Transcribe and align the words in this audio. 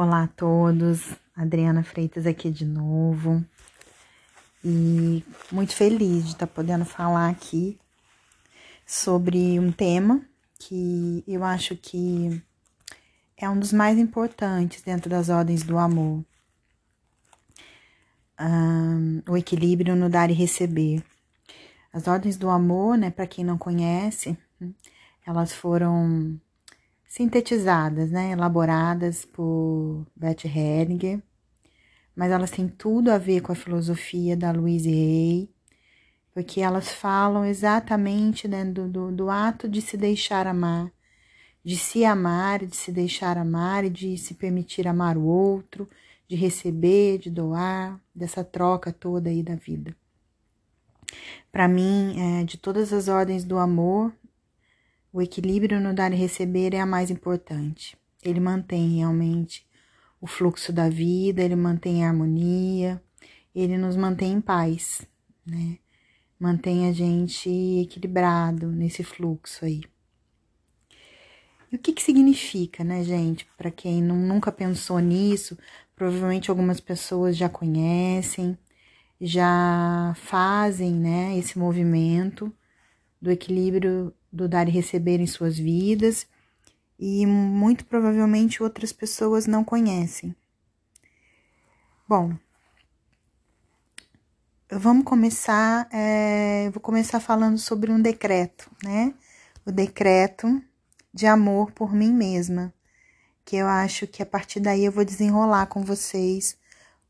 Olá 0.00 0.22
a 0.22 0.28
todos, 0.28 1.12
Adriana 1.34 1.82
Freitas 1.82 2.24
aqui 2.24 2.52
de 2.52 2.64
novo 2.64 3.44
e 4.64 5.24
muito 5.50 5.74
feliz 5.74 6.22
de 6.22 6.30
estar 6.34 6.46
podendo 6.46 6.84
falar 6.84 7.28
aqui 7.28 7.76
sobre 8.86 9.58
um 9.58 9.72
tema 9.72 10.24
que 10.56 11.24
eu 11.26 11.42
acho 11.42 11.74
que 11.74 12.40
é 13.36 13.50
um 13.50 13.58
dos 13.58 13.72
mais 13.72 13.98
importantes 13.98 14.82
dentro 14.82 15.10
das 15.10 15.30
ordens 15.30 15.64
do 15.64 15.76
amor. 15.76 16.24
Um, 18.38 19.20
o 19.28 19.36
equilíbrio 19.36 19.96
no 19.96 20.08
dar 20.08 20.30
e 20.30 20.32
receber. 20.32 21.02
As 21.92 22.06
ordens 22.06 22.36
do 22.36 22.48
amor, 22.48 22.96
né, 22.96 23.10
para 23.10 23.26
quem 23.26 23.44
não 23.44 23.58
conhece, 23.58 24.38
elas 25.26 25.52
foram 25.52 26.40
sintetizadas, 27.08 28.10
né, 28.10 28.32
elaboradas 28.32 29.24
por 29.24 30.06
Beth 30.14 30.44
Hellinger, 30.44 31.22
mas 32.14 32.30
elas 32.30 32.50
têm 32.50 32.68
tudo 32.68 33.10
a 33.10 33.16
ver 33.16 33.40
com 33.40 33.50
a 33.50 33.54
filosofia 33.54 34.36
da 34.36 34.52
Louise 34.52 34.90
Hay, 34.90 35.48
porque 36.34 36.60
elas 36.60 36.92
falam 36.92 37.44
exatamente 37.44 38.46
né, 38.46 38.64
do, 38.64 38.86
do, 38.86 39.10
do 39.10 39.30
ato 39.30 39.66
de 39.66 39.80
se 39.80 39.96
deixar 39.96 40.46
amar, 40.46 40.92
de 41.64 41.76
se 41.76 42.04
amar, 42.04 42.64
de 42.66 42.76
se 42.76 42.92
deixar 42.92 43.38
amar 43.38 43.84
e 43.84 43.90
de 43.90 44.18
se 44.18 44.34
permitir 44.34 44.86
amar 44.86 45.16
o 45.16 45.24
outro, 45.24 45.88
de 46.28 46.36
receber, 46.36 47.18
de 47.18 47.30
doar, 47.30 47.98
dessa 48.14 48.44
troca 48.44 48.92
toda 48.92 49.30
aí 49.30 49.42
da 49.42 49.54
vida. 49.54 49.96
Para 51.50 51.66
mim, 51.66 52.40
é, 52.40 52.44
de 52.44 52.58
todas 52.58 52.92
as 52.92 53.08
ordens 53.08 53.44
do 53.44 53.56
amor, 53.58 54.12
o 55.12 55.22
equilíbrio 55.22 55.80
no 55.80 55.94
dar 55.94 56.12
e 56.12 56.16
receber 56.16 56.74
é 56.74 56.80
a 56.80 56.86
mais 56.86 57.10
importante. 57.10 57.96
Ele 58.22 58.40
mantém 58.40 58.96
realmente 58.96 59.66
o 60.20 60.26
fluxo 60.26 60.72
da 60.72 60.88
vida, 60.88 61.42
ele 61.42 61.56
mantém 61.56 62.04
a 62.04 62.08
harmonia, 62.08 63.02
ele 63.54 63.78
nos 63.78 63.96
mantém 63.96 64.32
em 64.32 64.40
paz, 64.40 65.06
né? 65.46 65.78
Mantém 66.38 66.88
a 66.88 66.92
gente 66.92 67.48
equilibrado 67.80 68.68
nesse 68.68 69.02
fluxo 69.02 69.64
aí. 69.64 69.82
E 71.70 71.76
o 71.76 71.78
que, 71.78 71.92
que 71.92 72.02
significa, 72.02 72.82
né, 72.82 73.02
gente? 73.04 73.46
Para 73.56 73.70
quem 73.70 74.02
não, 74.02 74.16
nunca 74.16 74.50
pensou 74.50 74.98
nisso, 75.00 75.58
provavelmente 75.94 76.50
algumas 76.50 76.80
pessoas 76.80 77.36
já 77.36 77.48
conhecem, 77.48 78.56
já 79.20 80.14
fazem, 80.16 80.94
né, 80.94 81.36
esse 81.36 81.58
movimento 81.58 82.52
do 83.20 83.30
equilíbrio 83.30 84.14
do 84.32 84.48
dar 84.48 84.68
e 84.68 84.70
receber 84.70 85.20
em 85.20 85.26
suas 85.26 85.58
vidas 85.58 86.26
e 86.98 87.24
muito 87.26 87.84
provavelmente 87.84 88.62
outras 88.62 88.92
pessoas 88.92 89.46
não 89.46 89.62
conhecem. 89.64 90.34
Bom, 92.08 92.34
vamos 94.70 95.04
começar. 95.04 95.88
É, 95.92 96.70
vou 96.70 96.80
começar 96.80 97.20
falando 97.20 97.58
sobre 97.58 97.92
um 97.92 98.00
decreto, 98.00 98.70
né? 98.82 99.14
O 99.64 99.70
decreto 99.70 100.62
de 101.12 101.26
amor 101.26 101.72
por 101.72 101.92
mim 101.92 102.12
mesma, 102.12 102.72
que 103.44 103.56
eu 103.56 103.66
acho 103.66 104.06
que 104.06 104.22
a 104.22 104.26
partir 104.26 104.60
daí 104.60 104.84
eu 104.84 104.92
vou 104.92 105.04
desenrolar 105.04 105.66
com 105.66 105.82
vocês 105.82 106.56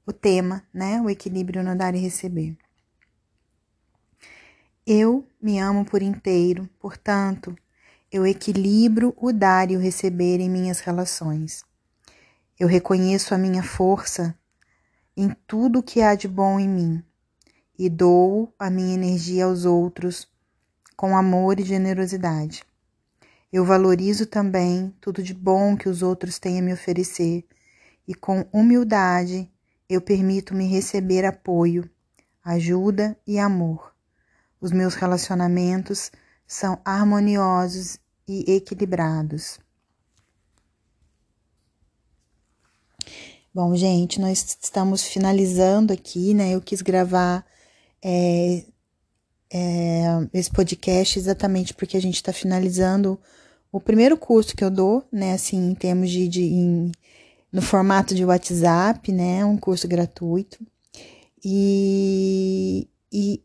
o 0.07 0.13
tema, 0.13 0.65
né? 0.73 1.01
O 1.01 1.11
equilíbrio 1.11 1.63
no 1.63 1.77
dar 1.77 1.95
e 1.95 1.99
receber. 1.99 2.57
Eu 4.87 5.28
me 5.41 5.59
amo 5.61 5.85
por 5.85 6.03
inteiro, 6.03 6.69
portanto, 6.81 7.57
eu 8.11 8.27
equilibro 8.27 9.15
o 9.17 9.33
dar 9.33 9.71
e 9.71 9.77
o 9.77 9.81
receber 9.81 10.41
em 10.41 10.51
minhas 10.51 10.81
relações. 10.81 11.65
Eu 12.59 12.67
reconheço 12.67 13.35
a 13.35 13.39
minha 13.39 13.63
força 13.63 14.37
em 15.17 15.31
tudo 15.47 15.79
o 15.79 15.83
que 15.83 16.03
há 16.03 16.17
de 16.17 16.27
bom 16.27 16.59
em 16.59 16.69
mim 16.69 17.05
e 17.79 17.89
dou 17.89 18.53
a 18.59 18.69
minha 18.69 18.95
energia 18.95 19.45
aos 19.45 19.65
outros 19.65 20.27
com 20.97 21.17
amor 21.17 21.61
e 21.61 21.65
generosidade. 21.65 22.65
Eu 23.53 23.65
valorizo 23.65 24.27
também 24.27 24.93
tudo 25.01 25.23
de 25.23 25.33
bom 25.33 25.77
que 25.77 25.89
os 25.89 26.03
outros 26.03 26.41
têm 26.41 26.59
a 26.59 26.63
me 26.63 26.73
oferecer 26.73 27.47
e 28.07 28.15
com 28.15 28.45
humildade 28.53 29.49
eu 29.89 30.01
permito-me 30.01 30.67
receber 30.67 31.25
apoio, 31.25 31.89
ajuda 32.45 33.17
e 33.27 33.39
amor 33.39 33.97
os 34.61 34.73
meus 34.73 34.95
relacionamentos 34.95 36.11
são 36.47 36.81
harmoniosos 36.85 37.99
e 38.27 38.53
equilibrados. 38.53 39.59
Bom, 43.55 43.75
gente, 43.75 44.21
nós 44.21 44.57
estamos 44.61 45.03
finalizando 45.03 45.93
aqui, 45.93 46.35
né? 46.35 46.55
Eu 46.55 46.61
quis 46.61 46.81
gravar 46.81 47.45
é, 48.03 48.65
é, 49.51 50.05
esse 50.33 50.51
podcast 50.51 51.19
exatamente 51.19 51.75
porque 51.75 51.97
a 51.97 52.01
gente 52.01 52.17
está 52.17 52.33
finalizando 52.33 53.19
o 53.73 53.81
primeiro 53.81 54.17
curso 54.17 54.57
que 54.57 54.63
eu 54.63 54.71
dou, 54.71 55.05
né? 55.11 55.33
Assim, 55.33 55.71
em 55.71 55.75
termos 55.75 56.11
de, 56.11 56.29
de 56.29 56.43
em, 56.43 56.93
no 57.51 57.61
formato 57.63 58.15
de 58.15 58.25
WhatsApp, 58.25 59.11
né? 59.11 59.45
Um 59.45 59.57
curso 59.57 59.89
gratuito. 59.89 60.59
E, 61.45 62.87
e 63.13 63.43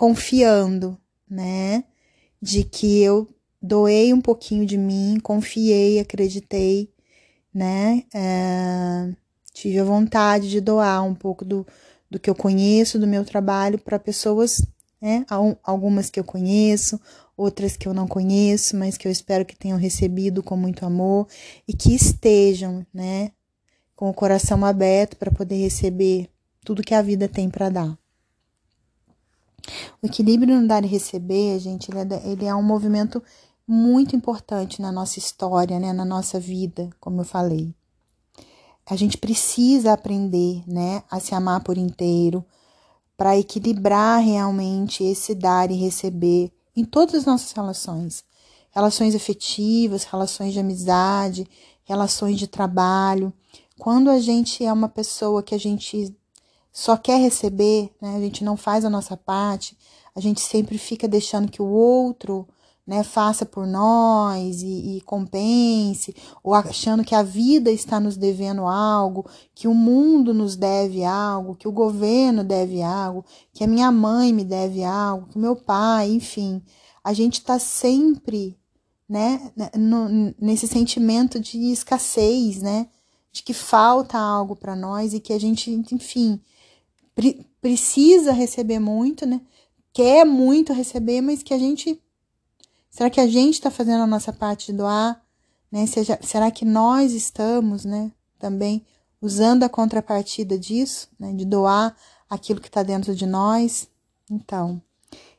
confiando, 0.00 0.98
né? 1.28 1.84
De 2.40 2.64
que 2.64 3.02
eu 3.02 3.28
doei 3.60 4.14
um 4.14 4.20
pouquinho 4.22 4.64
de 4.64 4.78
mim, 4.78 5.20
confiei, 5.22 6.00
acreditei, 6.00 6.90
né? 7.52 8.04
É, 8.14 9.12
tive 9.52 9.78
a 9.78 9.84
vontade 9.84 10.48
de 10.48 10.58
doar 10.58 11.04
um 11.04 11.14
pouco 11.14 11.44
do, 11.44 11.66
do 12.10 12.18
que 12.18 12.30
eu 12.30 12.34
conheço, 12.34 12.98
do 12.98 13.06
meu 13.06 13.26
trabalho, 13.26 13.78
para 13.78 13.98
pessoas, 13.98 14.64
né? 15.02 15.26
Algumas 15.62 16.08
que 16.08 16.18
eu 16.18 16.24
conheço, 16.24 16.98
outras 17.36 17.76
que 17.76 17.86
eu 17.86 17.92
não 17.92 18.08
conheço, 18.08 18.78
mas 18.78 18.96
que 18.96 19.06
eu 19.06 19.12
espero 19.12 19.44
que 19.44 19.54
tenham 19.54 19.76
recebido 19.76 20.42
com 20.42 20.56
muito 20.56 20.86
amor 20.86 21.28
e 21.68 21.74
que 21.74 21.94
estejam, 21.94 22.86
né? 22.90 23.32
Com 23.94 24.08
o 24.08 24.14
coração 24.14 24.64
aberto 24.64 25.18
para 25.18 25.30
poder 25.30 25.56
receber 25.56 26.30
tudo 26.64 26.82
que 26.82 26.94
a 26.94 27.02
vida 27.02 27.28
tem 27.28 27.50
para 27.50 27.68
dar. 27.68 28.00
O 30.02 30.06
equilíbrio 30.06 30.60
no 30.60 30.66
dar 30.66 30.84
e 30.84 30.88
receber, 30.88 31.58
gente, 31.58 31.90
ele 31.90 32.14
é, 32.14 32.22
ele 32.28 32.44
é 32.46 32.54
um 32.54 32.62
movimento 32.62 33.22
muito 33.66 34.16
importante 34.16 34.82
na 34.82 34.90
nossa 34.90 35.18
história, 35.18 35.78
né, 35.78 35.92
na 35.92 36.04
nossa 36.04 36.40
vida, 36.40 36.90
como 36.98 37.20
eu 37.20 37.24
falei. 37.24 37.72
A 38.84 38.96
gente 38.96 39.16
precisa 39.16 39.92
aprender, 39.92 40.64
né, 40.66 41.04
a 41.08 41.20
se 41.20 41.34
amar 41.34 41.62
por 41.62 41.78
inteiro, 41.78 42.44
para 43.16 43.38
equilibrar 43.38 44.20
realmente 44.20 45.04
esse 45.04 45.34
dar 45.34 45.70
e 45.70 45.74
receber 45.74 46.50
em 46.74 46.84
todas 46.84 47.14
as 47.14 47.24
nossas 47.24 47.52
relações. 47.52 48.24
Relações 48.72 49.14
afetivas, 49.14 50.04
relações 50.04 50.52
de 50.52 50.58
amizade, 50.58 51.46
relações 51.84 52.38
de 52.38 52.46
trabalho. 52.46 53.32
Quando 53.78 54.10
a 54.10 54.18
gente 54.18 54.64
é 54.64 54.72
uma 54.72 54.88
pessoa 54.88 55.42
que 55.42 55.54
a 55.54 55.58
gente 55.58 56.16
só 56.72 56.96
quer 56.96 57.18
receber, 57.20 57.90
né? 58.00 58.16
A 58.16 58.20
gente 58.20 58.44
não 58.44 58.56
faz 58.56 58.84
a 58.84 58.90
nossa 58.90 59.16
parte, 59.16 59.76
a 60.14 60.20
gente 60.20 60.40
sempre 60.40 60.78
fica 60.78 61.06
deixando 61.08 61.50
que 61.50 61.62
o 61.62 61.68
outro, 61.68 62.46
né, 62.86 63.04
faça 63.04 63.46
por 63.46 63.68
nós 63.68 64.62
e, 64.62 64.96
e 64.96 65.00
compense, 65.02 66.14
ou 66.42 66.54
achando 66.54 67.04
que 67.04 67.14
a 67.14 67.22
vida 67.22 67.70
está 67.70 68.00
nos 68.00 68.16
devendo 68.16 68.66
algo, 68.66 69.24
que 69.54 69.68
o 69.68 69.74
mundo 69.74 70.34
nos 70.34 70.56
deve 70.56 71.04
algo, 71.04 71.54
que 71.54 71.68
o 71.68 71.72
governo 71.72 72.42
deve 72.42 72.82
algo, 72.82 73.24
que 73.52 73.62
a 73.62 73.66
minha 73.68 73.92
mãe 73.92 74.32
me 74.32 74.44
deve 74.44 74.82
algo, 74.82 75.28
que 75.28 75.36
o 75.36 75.40
meu 75.40 75.54
pai, 75.54 76.10
enfim. 76.10 76.60
A 77.04 77.12
gente 77.12 77.34
está 77.34 77.60
sempre, 77.60 78.58
né, 79.08 79.52
no, 79.76 80.34
nesse 80.40 80.66
sentimento 80.66 81.38
de 81.38 81.70
escassez, 81.70 82.60
né, 82.60 82.88
de 83.30 83.44
que 83.44 83.54
falta 83.54 84.18
algo 84.18 84.56
para 84.56 84.74
nós 84.74 85.14
e 85.14 85.20
que 85.20 85.32
a 85.32 85.38
gente, 85.38 85.70
enfim, 85.92 86.40
pre 87.20 87.46
precisa 87.60 88.32
receber 88.32 88.78
muito, 88.78 89.26
né? 89.26 89.42
Quer 89.92 90.24
muito 90.24 90.72
receber, 90.72 91.20
mas 91.20 91.42
que 91.42 91.52
a 91.52 91.58
gente. 91.58 92.02
Será 92.88 93.10
que 93.10 93.20
a 93.20 93.26
gente 93.26 93.54
está 93.54 93.70
fazendo 93.70 94.02
a 94.02 94.06
nossa 94.06 94.32
parte 94.32 94.72
de 94.72 94.78
doar? 94.78 95.22
Né? 95.70 95.86
Seja, 95.86 96.18
será 96.22 96.50
que 96.50 96.64
nós 96.64 97.12
estamos, 97.12 97.84
né? 97.84 98.10
Também 98.38 98.84
usando 99.20 99.62
a 99.62 99.68
contrapartida 99.68 100.58
disso, 100.58 101.08
né? 101.18 101.34
De 101.34 101.44
doar 101.44 101.94
aquilo 102.30 102.60
que 102.60 102.68
está 102.68 102.82
dentro 102.82 103.14
de 103.14 103.26
nós? 103.26 103.88
Então, 104.30 104.80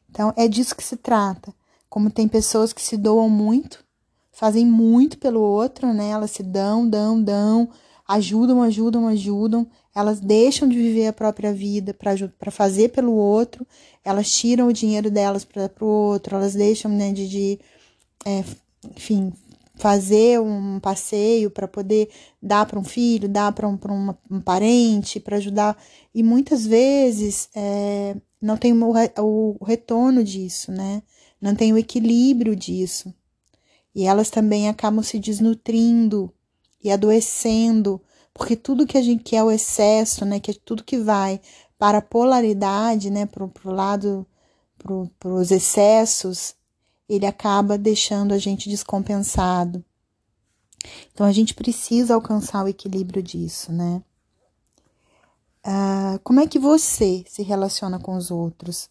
então 0.07 0.31
é 0.37 0.47
disso 0.47 0.75
que 0.75 0.83
se 0.83 0.97
trata. 0.97 1.51
Como 1.89 2.11
tem 2.11 2.27
pessoas 2.27 2.71
que 2.71 2.81
se 2.81 2.95
doam 2.95 3.27
muito, 3.27 3.83
fazem 4.31 4.65
muito 4.65 5.17
pelo 5.17 5.41
outro, 5.41 5.91
né? 5.91 6.09
Elas 6.09 6.29
se 6.29 6.43
dão, 6.43 6.87
dão, 6.87 7.21
dão, 7.21 7.69
ajudam, 8.15 8.61
ajudam, 8.61 9.07
ajudam, 9.07 9.67
elas 9.95 10.19
deixam 10.19 10.67
de 10.67 10.75
viver 10.75 11.07
a 11.07 11.13
própria 11.13 11.53
vida 11.53 11.93
para 11.93 12.51
fazer 12.51 12.89
pelo 12.89 13.13
outro, 13.13 13.65
elas 14.03 14.29
tiram 14.29 14.67
o 14.67 14.73
dinheiro 14.73 15.09
delas 15.09 15.45
para 15.45 15.71
o 15.81 15.85
outro, 15.85 16.35
elas 16.35 16.53
deixam 16.53 16.91
né, 16.91 17.11
de, 17.11 17.27
de 17.27 17.59
é, 18.25 18.43
enfim, 18.95 19.31
fazer 19.75 20.39
um 20.39 20.79
passeio 20.79 21.49
para 21.49 21.67
poder 21.67 22.09
dar 22.41 22.65
para 22.65 22.79
um 22.79 22.83
filho, 22.83 23.29
dar 23.29 23.51
para 23.51 23.67
um, 23.67 23.79
um 24.29 24.41
parente, 24.41 25.19
para 25.19 25.37
ajudar. 25.37 25.77
E 26.13 26.21
muitas 26.21 26.65
vezes 26.65 27.49
é, 27.55 28.15
não 28.41 28.57
tem 28.57 28.73
o, 28.73 29.57
o 29.59 29.65
retorno 29.65 30.23
disso, 30.23 30.71
né? 30.71 31.01
Não 31.41 31.55
tem 31.55 31.73
o 31.73 31.77
equilíbrio 31.77 32.55
disso. 32.55 33.13
E 33.95 34.05
elas 34.05 34.29
também 34.29 34.69
acabam 34.69 35.03
se 35.03 35.17
desnutrindo 35.17 36.31
e 36.83 36.91
adoecendo, 36.91 38.01
porque 38.33 38.55
tudo 38.55 38.87
que 38.87 38.97
a 38.97 39.01
gente 39.01 39.23
quer 39.23 39.37
é 39.37 39.43
o 39.43 39.51
excesso, 39.51 40.25
né? 40.25 40.39
Que 40.39 40.51
é 40.51 40.55
tudo 40.65 40.83
que 40.83 40.97
vai 40.97 41.39
para 41.77 41.99
a 41.99 42.01
polaridade, 42.01 43.09
né? 43.09 43.25
Para 43.25 43.43
o 43.43 43.71
lado, 43.71 44.25
para 44.77 45.29
os 45.29 45.51
excessos, 45.51 46.55
ele 47.07 47.25
acaba 47.25 47.77
deixando 47.77 48.33
a 48.33 48.37
gente 48.37 48.69
descompensado. 48.69 49.83
Então 51.13 51.25
a 51.25 51.31
gente 51.31 51.53
precisa 51.53 52.15
alcançar 52.15 52.63
o 52.63 52.67
equilíbrio 52.67 53.21
disso, 53.21 53.71
né? 53.71 54.01
Ah, 55.63 56.19
como 56.23 56.39
é 56.39 56.47
que 56.47 56.57
você 56.57 57.23
se 57.27 57.43
relaciona 57.43 57.99
com 57.99 58.15
os 58.15 58.31
outros? 58.31 58.89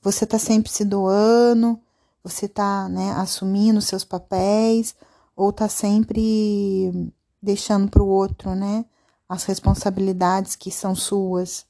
Você 0.00 0.24
tá 0.24 0.38
sempre 0.38 0.70
se 0.70 0.84
doando? 0.84 1.78
Você 2.24 2.48
tá, 2.48 2.88
né, 2.88 3.12
assumindo 3.12 3.80
seus 3.80 4.04
papéis? 4.04 4.94
Ou 5.40 5.52
tá 5.52 5.68
sempre 5.68 7.12
deixando 7.42 7.90
para 7.90 8.02
o 8.02 8.08
outro, 8.08 8.54
né, 8.54 8.84
as 9.28 9.44
responsabilidades 9.44 10.56
que 10.56 10.70
são 10.70 10.94
suas? 10.94 11.66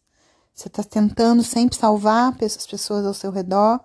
Você 0.55 0.69
tá 0.69 0.83
tentando 0.83 1.43
sempre 1.43 1.77
salvar 1.79 2.37
as 2.43 2.67
pessoas 2.67 3.07
ao 3.07 3.15
seu 3.15 3.31
redor? 3.31 3.81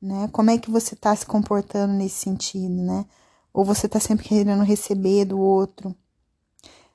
né? 0.00 0.28
Como 0.32 0.50
é 0.50 0.58
que 0.58 0.70
você 0.70 0.94
está 0.94 1.14
se 1.14 1.26
comportando 1.26 1.92
nesse 1.94 2.16
sentido, 2.16 2.74
né? 2.82 3.06
Ou 3.52 3.64
você 3.64 3.86
está 3.86 3.98
sempre 4.00 4.28
querendo 4.28 4.62
receber 4.62 5.24
do 5.24 5.38
outro, 5.40 5.94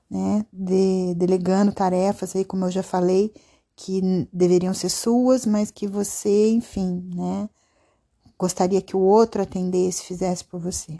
né? 0.09 0.45
De, 0.51 1.15
delegando 1.15 1.71
tarefas 1.73 2.35
aí, 2.35 2.45
como 2.45 2.65
eu 2.65 2.71
já 2.71 2.83
falei, 2.83 3.33
que 3.75 4.27
deveriam 4.31 4.73
ser 4.73 4.89
suas, 4.89 5.45
mas 5.45 5.71
que 5.71 5.87
você, 5.87 6.49
enfim, 6.51 7.09
né? 7.15 7.49
Gostaria 8.37 8.81
que 8.81 8.95
o 8.95 9.01
outro 9.01 9.41
atendesse, 9.41 10.03
fizesse 10.03 10.43
por 10.43 10.59
você. 10.59 10.97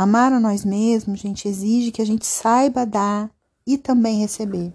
Amar 0.00 0.32
a 0.32 0.38
nós 0.38 0.64
mesmos, 0.64 1.18
gente, 1.18 1.48
exige 1.48 1.90
que 1.90 2.00
a 2.00 2.06
gente 2.06 2.24
saiba 2.24 2.86
dar 2.86 3.28
e 3.66 3.76
também 3.76 4.20
receber. 4.20 4.72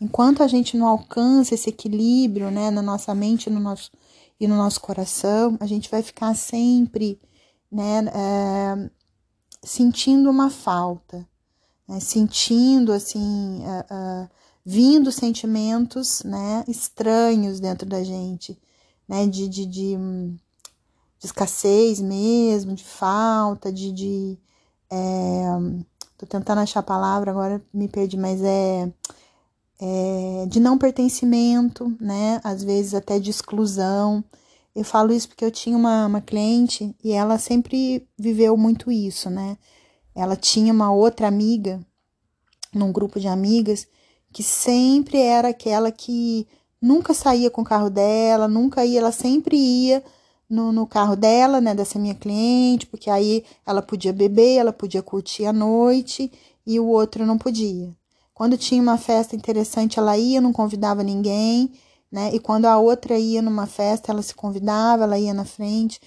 Enquanto 0.00 0.44
a 0.44 0.46
gente 0.46 0.76
não 0.76 0.86
alcança 0.86 1.56
esse 1.56 1.70
equilíbrio, 1.70 2.52
né, 2.52 2.70
na 2.70 2.80
nossa 2.80 3.12
mente, 3.16 3.50
no 3.50 3.58
nosso 3.58 3.90
e 4.38 4.46
no 4.46 4.54
nosso 4.54 4.80
coração, 4.80 5.56
a 5.58 5.66
gente 5.66 5.90
vai 5.90 6.04
ficar 6.04 6.36
sempre 6.36 7.20
né, 7.68 8.04
é, 8.14 8.90
sentindo 9.60 10.30
uma 10.30 10.48
falta, 10.48 11.28
né, 11.88 11.98
sentindo 11.98 12.92
assim, 12.92 13.58
uh, 13.58 14.22
uh, 14.24 14.30
vindo 14.64 15.10
sentimentos 15.10 16.22
né, 16.22 16.64
estranhos 16.68 17.58
dentro 17.58 17.88
da 17.88 18.04
gente, 18.04 18.56
né, 19.08 19.26
de, 19.26 19.48
de, 19.48 19.66
de, 19.66 19.96
de 21.24 21.26
escassez 21.26 22.00
mesmo, 22.00 22.74
de 22.74 22.84
falta, 22.84 23.72
de. 23.72 23.90
de 23.92 24.38
é, 24.90 25.44
tô 26.18 26.26
tentando 26.26 26.60
achar 26.60 26.80
a 26.80 26.82
palavra, 26.82 27.30
agora 27.30 27.64
me 27.72 27.88
perdi, 27.88 28.16
mas 28.18 28.42
é 28.42 28.92
é, 29.80 30.46
de 30.46 30.60
não 30.60 30.78
pertencimento, 30.78 31.96
né? 32.00 32.40
Às 32.44 32.62
vezes 32.62 32.94
até 32.94 33.18
de 33.18 33.30
exclusão. 33.30 34.22
Eu 34.74 34.84
falo 34.84 35.12
isso 35.12 35.28
porque 35.28 35.44
eu 35.44 35.50
tinha 35.50 35.76
uma, 35.76 36.06
uma 36.06 36.20
cliente 36.20 36.94
e 37.02 37.12
ela 37.12 37.38
sempre 37.38 38.06
viveu 38.18 38.56
muito 38.56 38.90
isso, 38.90 39.30
né? 39.30 39.56
Ela 40.14 40.36
tinha 40.36 40.72
uma 40.72 40.92
outra 40.92 41.26
amiga, 41.26 41.80
num 42.72 42.92
grupo 42.92 43.18
de 43.18 43.28
amigas, 43.28 43.86
que 44.32 44.42
sempre 44.42 45.18
era 45.18 45.48
aquela 45.48 45.90
que 45.90 46.46
nunca 46.80 47.14
saía 47.14 47.50
com 47.50 47.62
o 47.62 47.64
carro 47.64 47.88
dela, 47.88 48.48
nunca 48.48 48.84
ia, 48.84 49.00
ela 49.00 49.12
sempre 49.12 49.56
ia 49.56 50.02
no, 50.48 50.72
no 50.72 50.86
carro 50.86 51.16
dela, 51.16 51.60
né, 51.60 51.74
dessa 51.74 51.98
minha 51.98 52.14
cliente, 52.14 52.86
porque 52.86 53.10
aí 53.10 53.44
ela 53.66 53.82
podia 53.82 54.12
beber, 54.12 54.56
ela 54.56 54.72
podia 54.72 55.02
curtir 55.02 55.46
a 55.46 55.52
noite 55.52 56.30
e 56.66 56.78
o 56.78 56.86
outro 56.86 57.26
não 57.26 57.38
podia. 57.38 57.94
Quando 58.32 58.58
tinha 58.58 58.82
uma 58.82 58.98
festa 58.98 59.36
interessante, 59.36 59.98
ela 59.98 60.18
ia, 60.18 60.40
não 60.40 60.52
convidava 60.52 61.02
ninguém, 61.04 61.72
né? 62.10 62.30
E 62.34 62.40
quando 62.40 62.66
a 62.66 62.78
outra 62.78 63.16
ia 63.16 63.40
numa 63.40 63.66
festa, 63.66 64.10
ela 64.10 64.22
se 64.22 64.34
convidava, 64.34 65.04
ela 65.04 65.18
ia 65.18 65.32
na 65.32 65.44
frente. 65.44 66.00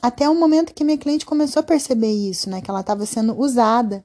Até 0.00 0.28
o 0.28 0.34
momento 0.34 0.72
que 0.72 0.84
minha 0.84 0.96
cliente 0.96 1.26
começou 1.26 1.60
a 1.60 1.62
perceber 1.62 2.10
isso, 2.12 2.48
né? 2.48 2.62
Que 2.62 2.70
ela 2.70 2.80
estava 2.80 3.04
sendo 3.04 3.38
usada, 3.38 4.04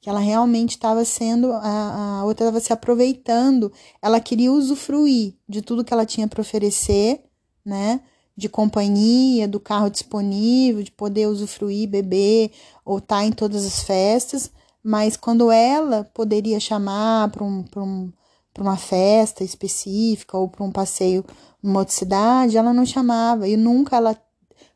que 0.00 0.10
ela 0.10 0.20
realmente 0.20 0.70
estava 0.70 1.04
sendo, 1.04 1.52
a, 1.52 2.20
a 2.20 2.24
outra 2.24 2.46
estava 2.46 2.60
se 2.60 2.72
aproveitando, 2.72 3.72
ela 4.02 4.20
queria 4.20 4.52
usufruir 4.52 5.34
de 5.48 5.62
tudo 5.62 5.84
que 5.84 5.92
ela 5.92 6.06
tinha 6.06 6.28
para 6.28 6.40
oferecer, 6.40 7.24
né? 7.64 8.00
De 8.40 8.48
companhia, 8.48 9.46
do 9.46 9.60
carro 9.60 9.90
disponível, 9.90 10.82
de 10.82 10.90
poder 10.90 11.26
usufruir, 11.26 11.86
beber 11.86 12.50
ou 12.86 12.96
estar 12.96 13.18
tá 13.18 13.24
em 13.26 13.30
todas 13.30 13.66
as 13.66 13.82
festas, 13.82 14.50
mas 14.82 15.14
quando 15.14 15.52
ela 15.52 16.04
poderia 16.14 16.58
chamar 16.58 17.30
para 17.30 17.44
um, 17.44 17.62
um, 17.76 18.10
uma 18.58 18.78
festa 18.78 19.44
específica 19.44 20.38
ou 20.38 20.48
para 20.48 20.64
um 20.64 20.72
passeio 20.72 21.22
numa 21.62 21.80
outra 21.80 21.94
cidade, 21.94 22.56
ela 22.56 22.72
não 22.72 22.86
chamava 22.86 23.46
e 23.46 23.58
nunca 23.58 23.96
ela 23.96 24.16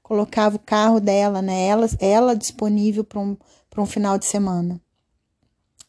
colocava 0.02 0.56
o 0.56 0.58
carro 0.58 1.00
dela, 1.00 1.40
né? 1.40 1.64
Ela, 1.66 1.88
ela 1.98 2.36
disponível 2.36 3.02
para 3.02 3.18
um, 3.18 3.34
um 3.78 3.86
final 3.86 4.18
de 4.18 4.26
semana. 4.26 4.78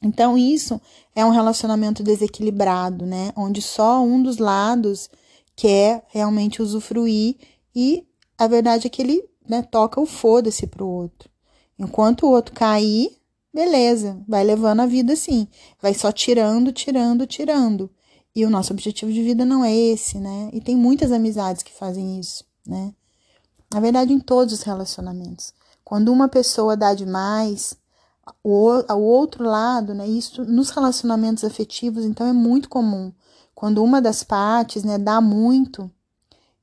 Então, 0.01 0.37
isso 0.37 0.79
é 1.13 1.25
um 1.25 1.31
relacionamento 1.31 2.01
desequilibrado, 2.01 3.05
né? 3.05 3.33
Onde 3.35 3.61
só 3.61 4.01
um 4.01 4.23
dos 4.23 4.37
lados 4.37 5.09
quer 5.57 6.05
realmente 6.07 6.61
usufruir 6.61 7.35
e 7.75 8.07
a 8.37 8.47
verdade 8.47 8.87
é 8.87 8.89
que 8.89 9.01
ele 9.01 9.27
né, 9.47 9.61
toca 9.61 9.99
o 9.99 10.05
foda-se 10.05 10.65
pro 10.67 10.87
outro. 10.87 11.29
Enquanto 11.77 12.25
o 12.25 12.31
outro 12.31 12.53
cair, 12.53 13.17
beleza, 13.53 14.21
vai 14.27 14.43
levando 14.43 14.81
a 14.81 14.85
vida 14.85 15.13
assim, 15.13 15.47
vai 15.81 15.93
só 15.93 16.11
tirando, 16.11 16.71
tirando, 16.71 17.27
tirando. 17.27 17.89
E 18.35 18.45
o 18.45 18.49
nosso 18.49 18.73
objetivo 18.73 19.11
de 19.11 19.23
vida 19.23 19.45
não 19.45 19.63
é 19.63 19.73
esse, 19.73 20.17
né? 20.17 20.49
E 20.51 20.59
tem 20.59 20.75
muitas 20.75 21.11
amizades 21.11 21.63
que 21.63 21.73
fazem 21.73 22.19
isso, 22.19 22.43
né? 22.65 22.93
Na 23.73 23.79
verdade, 23.79 24.13
em 24.13 24.19
todos 24.19 24.53
os 24.53 24.61
relacionamentos. 24.61 25.53
Quando 25.83 26.11
uma 26.11 26.27
pessoa 26.27 26.75
dá 26.75 26.93
demais, 26.93 27.77
o, 28.43 28.69
o 28.93 28.99
outro 28.99 29.43
lado, 29.43 29.93
né? 29.93 30.07
Isso 30.07 30.43
nos 30.43 30.69
relacionamentos 30.69 31.43
afetivos, 31.43 32.03
então 32.03 32.27
é 32.27 32.33
muito 32.33 32.67
comum. 32.67 33.11
Quando 33.53 33.83
uma 33.83 34.01
das 34.01 34.21
partes, 34.21 34.83
né, 34.83 34.97
dá 34.97 35.21
muito 35.21 35.89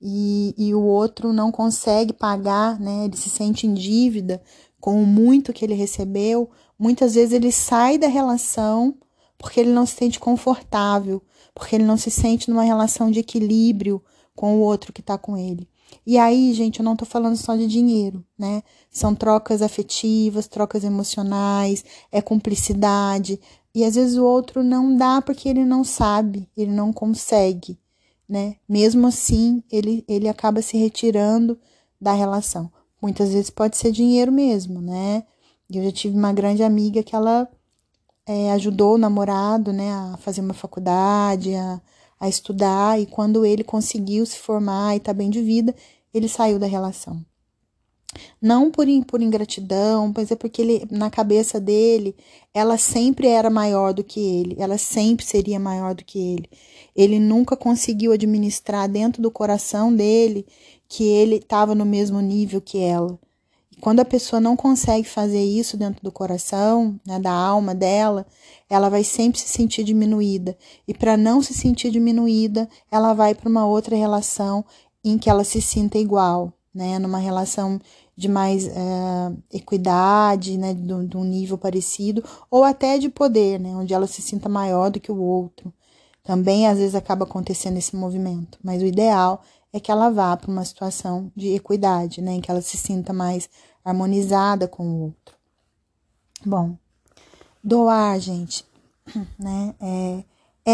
e, 0.03 0.55
e 0.59 0.75
o 0.75 0.83
outro 0.83 1.33
não 1.33 1.53
consegue 1.53 2.13
pagar, 2.13 2.81
né? 2.81 3.05
Ele 3.05 3.17
se 3.17 3.31
sente 3.31 3.67
em 3.67 3.73
dívida 3.73 4.43
com 4.81 5.01
o 5.01 5.07
muito 5.07 5.53
que 5.53 5.65
ele 5.65 5.75
recebeu, 5.75 6.51
muitas 6.77 7.15
vezes 7.15 7.33
ele 7.33 7.53
sai 7.53 7.97
da 7.97 8.09
relação 8.09 8.97
porque 9.39 9.61
ele 9.61 9.71
não 9.71 9.87
se 9.87 9.95
sente 9.95 10.19
confortável, 10.19 11.23
porque 11.55 11.77
ele 11.77 11.85
não 11.85 11.97
se 11.97 12.11
sente 12.11 12.51
numa 12.51 12.65
relação 12.65 13.11
de 13.11 13.21
equilíbrio 13.21 14.03
com 14.35 14.57
o 14.57 14.61
outro 14.61 14.93
que 14.93 15.01
está 15.01 15.17
com 15.17 15.37
ele. 15.37 15.69
E 16.07 16.19
aí, 16.19 16.53
gente, 16.53 16.81
eu 16.81 16.85
não 16.85 16.97
tô 16.97 17.05
falando 17.05 17.37
só 17.37 17.55
de 17.55 17.67
dinheiro, 17.67 18.25
né? 18.39 18.63
São 18.91 19.15
trocas 19.15 19.63
afetivas, 19.63 20.49
trocas 20.49 20.85
emocionais, 20.85 21.85
é 22.11 22.21
cumplicidade. 22.21 23.39
E 23.75 23.85
às 23.85 23.95
vezes 23.95 24.17
o 24.17 24.25
outro 24.25 24.65
não 24.65 24.97
dá 24.97 25.23
porque 25.23 25.49
ele 25.49 25.65
não 25.65 25.85
sabe, 25.85 26.49
ele 26.57 26.73
não 26.73 26.93
consegue, 26.93 27.79
né? 28.33 28.57
Mesmo 28.67 29.07
assim, 29.07 29.63
ele, 29.71 30.03
ele 30.09 30.27
acaba 30.27 30.63
se 30.63 30.79
retirando 30.79 31.59
da 32.01 32.15
relação. 32.15 32.73
Muitas 33.01 33.31
vezes 33.31 33.51
pode 33.51 33.77
ser 33.77 33.93
dinheiro 33.93 34.33
mesmo, 34.33 34.81
né? 34.81 35.25
Eu 35.71 35.85
já 35.85 35.93
tive 35.93 36.17
uma 36.17 36.33
grande 36.33 36.63
amiga 36.63 37.03
que 37.03 37.15
ela 37.15 37.47
é, 38.27 38.51
ajudou 38.53 38.95
o 38.95 38.99
namorado, 38.99 39.71
né, 39.71 39.93
a 39.93 40.17
fazer 40.17 40.41
uma 40.41 40.55
faculdade, 40.55 41.55
a, 41.55 41.79
a 42.19 42.27
estudar, 42.27 42.99
e 42.99 43.05
quando 43.05 43.45
ele 43.45 43.63
conseguiu 43.63 44.25
se 44.25 44.39
formar 44.39 44.97
e 44.97 45.01
tá 45.01 45.13
bem 45.13 45.29
de 45.29 45.43
vida, 45.43 45.75
ele 46.15 46.27
saiu 46.29 46.59
da 46.59 46.67
relação. 46.67 47.23
Não 48.41 48.71
por, 48.71 48.87
por 49.07 49.23
ingratidão, 49.23 50.13
mas 50.15 50.31
é 50.31 50.37
porque 50.37 50.63
ele, 50.63 50.87
na 50.91 51.11
cabeça 51.11 51.61
dele, 51.61 52.15
ela 52.53 52.77
sempre 52.77 53.27
era 53.27 53.49
maior 53.49 53.95
do 53.95 54.05
que 54.05 54.21
ele, 54.21 54.57
ela 54.59 54.77
sempre 54.77 55.25
seria 55.25 55.59
maior 55.59 55.95
do 55.95 56.05
que 56.05 56.19
ele. 56.19 56.51
Ele 56.95 57.19
nunca 57.19 57.57
conseguiu 57.57 58.13
administrar 58.13 58.89
dentro 58.89 59.23
do 59.23 59.31
coração 59.31 59.95
dele 59.95 60.47
que 60.89 61.05
ele 61.05 61.37
estava 61.37 61.75
no 61.75 61.87
mesmo 61.87 62.21
nível 62.21 62.61
que 62.61 62.79
ela. 62.79 63.19
Quando 63.83 63.99
a 63.99 64.05
pessoa 64.05 64.39
não 64.39 64.55
consegue 64.55 65.09
fazer 65.09 65.43
isso 65.43 65.77
dentro 65.77 66.05
do 66.05 66.13
coração, 66.13 67.01
né, 67.05 67.19
da 67.19 67.33
alma 67.33 67.75
dela, 67.75 68.25
ela 68.71 68.89
vai 68.89 69.03
sempre 69.03 69.41
se 69.41 69.49
sentir 69.49 69.83
diminuída. 69.83 70.57
E 70.87 70.95
para 70.95 71.17
não 71.17 71.43
se 71.43 71.53
sentir 71.53 71.91
diminuída, 71.91 72.69
ela 72.91 73.13
vai 73.13 73.35
para 73.35 73.49
uma 73.49 73.67
outra 73.67 73.97
relação 73.97 74.65
em 75.03 75.19
que 75.19 75.29
ela 75.29 75.43
se 75.43 75.61
sinta 75.61 75.99
igual, 75.99 76.53
né, 76.73 76.97
numa 77.01 77.19
relação 77.19 77.81
de 78.23 78.29
mais 78.29 78.69
é, 78.69 78.73
equidade, 79.53 80.57
né, 80.57 80.73
de, 80.73 81.17
um 81.17 81.25
nível 81.25 81.59
parecido, 81.59 82.23
ou 82.49 82.63
até 82.63 82.97
de 82.97 83.09
poder, 83.09 83.59
né, 83.59 83.75
onde 83.75 83.93
ela 83.93 84.07
se 84.07 84.23
sinta 84.23 84.49
maior 84.49 84.91
do 84.91 85.01
que 85.01 85.11
o 85.11 85.21
outro. 85.21 85.75
Também 86.23 86.69
às 86.69 86.79
vezes 86.79 86.95
acaba 86.95 87.25
acontecendo 87.25 87.79
esse 87.79 87.97
movimento, 87.97 88.59
mas 88.63 88.81
o 88.81 88.87
ideal 88.87 89.43
é 89.73 89.81
que 89.81 89.91
ela 89.91 90.09
vá 90.09 90.37
para 90.37 90.53
uma 90.53 90.65
situação 90.65 91.33
de 91.35 91.49
equidade, 91.49 92.23
né, 92.23 92.35
em 92.35 92.41
que 92.41 92.49
ela 92.49 92.63
se 92.63 92.77
sinta 92.77 93.13
mais 93.13 93.51
harmonizada 93.85 94.69
com 94.69 94.87
o 94.87 95.01
outro. 95.03 95.35
Bom, 96.47 96.77
doar, 97.63 98.21
gente, 98.21 98.65
né, 99.37 99.75
é, 99.81 100.25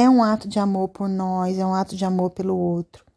é 0.02 0.10
um 0.10 0.22
ato 0.22 0.46
de 0.46 0.58
amor 0.58 0.88
por 0.88 1.08
nós, 1.08 1.58
é 1.58 1.64
um 1.64 1.74
ato 1.74 1.96
de 1.96 2.04
amor 2.04 2.28
pelo 2.30 2.54
outro. 2.54 3.07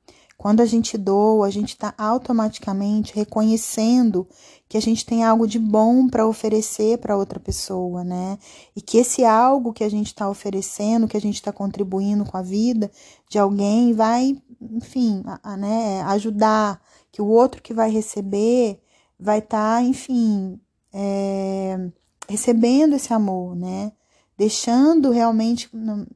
Quando 0.41 0.61
a 0.61 0.65
gente 0.65 0.97
doa, 0.97 1.45
a 1.45 1.51
gente 1.51 1.69
está 1.69 1.93
automaticamente 1.95 3.13
reconhecendo 3.13 4.27
que 4.67 4.75
a 4.75 4.81
gente 4.81 5.05
tem 5.05 5.23
algo 5.23 5.45
de 5.45 5.59
bom 5.59 6.07
para 6.07 6.25
oferecer 6.25 6.97
para 6.97 7.15
outra 7.15 7.39
pessoa, 7.39 8.03
né? 8.03 8.39
E 8.75 8.81
que 8.81 8.97
esse 8.97 9.23
algo 9.23 9.71
que 9.71 9.83
a 9.83 9.89
gente 9.89 10.07
está 10.07 10.27
oferecendo, 10.27 11.07
que 11.07 11.15
a 11.15 11.21
gente 11.21 11.35
está 11.35 11.51
contribuindo 11.51 12.25
com 12.25 12.35
a 12.35 12.41
vida 12.41 12.89
de 13.29 13.37
alguém, 13.37 13.93
vai, 13.93 14.35
enfim, 14.59 15.21
a, 15.27 15.53
a, 15.53 15.55
né, 15.55 16.01
ajudar, 16.07 16.81
que 17.11 17.21
o 17.21 17.27
outro 17.27 17.61
que 17.61 17.71
vai 17.71 17.91
receber 17.91 18.81
vai 19.19 19.37
estar, 19.37 19.75
tá, 19.75 19.83
enfim, 19.83 20.59
é, 20.91 21.87
recebendo 22.27 22.95
esse 22.95 23.13
amor, 23.13 23.55
né? 23.55 23.91
Deixando 24.35 25.11
realmente 25.11 25.69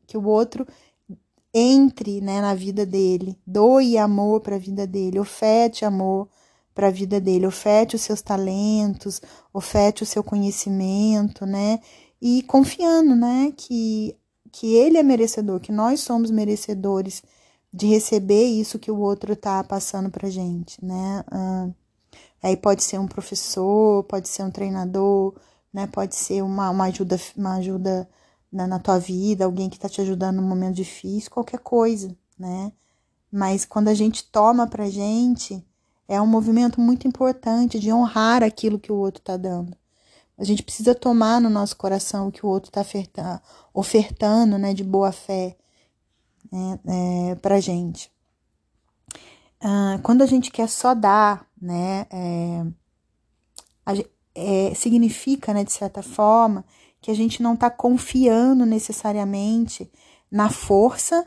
que 0.08 0.18
o 0.18 0.26
outro 0.26 0.66
entre 1.58 2.20
né, 2.20 2.42
na 2.42 2.54
vida 2.54 2.86
dele, 2.86 3.40
doe 3.48 3.98
amor 3.98 4.42
para 4.42 4.58
a 4.58 4.60
vida 4.60 4.86
dele, 4.86 5.18
oferte 5.18 5.86
amor 5.86 6.28
para 6.74 6.88
a 6.88 6.92
vida 6.92 7.22
dele, 7.22 7.48
oferte 7.48 7.96
os 7.96 8.02
seus 8.02 8.22
talentos, 8.22 9.22
oferte 9.54 10.04
o 10.04 10.06
seu 10.06 10.22
conhecimento, 10.22 11.46
né? 11.46 11.80
E 12.22 12.44
confiando, 12.44 13.16
né, 13.16 13.54
que, 13.56 14.18
que 14.52 14.76
ele 14.76 14.98
é 14.98 15.04
merecedor, 15.04 15.62
que 15.62 15.72
nós 15.72 16.02
somos 16.02 16.30
merecedores 16.30 17.24
de 17.74 17.88
receber 17.88 18.44
isso 18.44 18.78
que 18.78 18.92
o 18.92 19.00
outro 19.00 19.32
está 19.32 19.64
passando 19.64 20.10
para 20.10 20.30
gente, 20.30 20.84
né? 20.84 21.24
Ah, 21.32 21.70
aí 22.44 22.58
pode 22.58 22.84
ser 22.84 23.00
um 23.00 23.08
professor, 23.08 24.04
pode 24.04 24.28
ser 24.28 24.44
um 24.44 24.52
treinador, 24.52 25.34
né? 25.74 25.88
Pode 25.88 26.16
ser 26.16 26.42
uma, 26.42 26.70
uma 26.70 26.86
ajuda, 26.86 27.18
uma 27.38 27.56
ajuda 27.56 28.10
na, 28.56 28.66
na 28.66 28.80
tua 28.80 28.98
vida, 28.98 29.44
alguém 29.44 29.70
que 29.70 29.76
está 29.76 29.90
te 29.90 30.00
ajudando 30.00 30.38
num 30.38 30.48
momento 30.48 30.76
difícil, 30.76 31.30
qualquer 31.30 31.60
coisa, 31.60 32.16
né? 32.40 32.72
Mas 33.30 33.66
quando 33.66 33.90
a 33.90 33.94
gente 33.94 34.24
toma 34.24 34.66
pra 34.66 34.90
gente, 34.90 35.62
é 36.08 36.22
um 36.22 36.28
movimento 36.28 36.80
muito 36.80 37.06
importante 37.06 37.78
de 37.78 37.92
honrar 37.92 38.42
aquilo 38.44 38.80
que 38.80 38.94
o 38.94 38.96
outro 38.96 39.20
está 39.20 39.36
dando. 39.36 39.76
A 40.38 40.44
gente 40.46 40.64
precisa 40.64 40.96
tomar 40.96 41.42
no 41.42 41.50
nosso 41.50 41.76
coração 41.76 42.28
o 42.28 42.32
que 42.32 42.46
o 42.46 42.50
outro 42.50 42.70
está 42.70 43.42
ofertando, 43.74 44.58
né, 44.58 44.74
de 44.74 44.84
boa 44.84 45.12
fé 45.12 45.58
né, 46.50 46.80
é, 47.32 47.36
para 47.36 47.60
gente. 47.60 48.10
Ah, 49.60 50.00
quando 50.02 50.22
a 50.22 50.26
gente 50.26 50.50
quer 50.50 50.70
só 50.70 50.94
dar, 50.94 51.46
né, 51.62 52.06
é, 52.10 52.66
é, 54.34 54.74
significa, 54.76 55.54
né, 55.54 55.64
de 55.66 55.74
certa 55.74 56.02
forma, 56.02 56.64
que 57.06 57.12
a 57.12 57.16
gente 57.16 57.44
não 57.44 57.54
está 57.54 57.70
confiando 57.70 58.66
necessariamente 58.66 59.88
na 60.32 60.50
força 60.50 61.24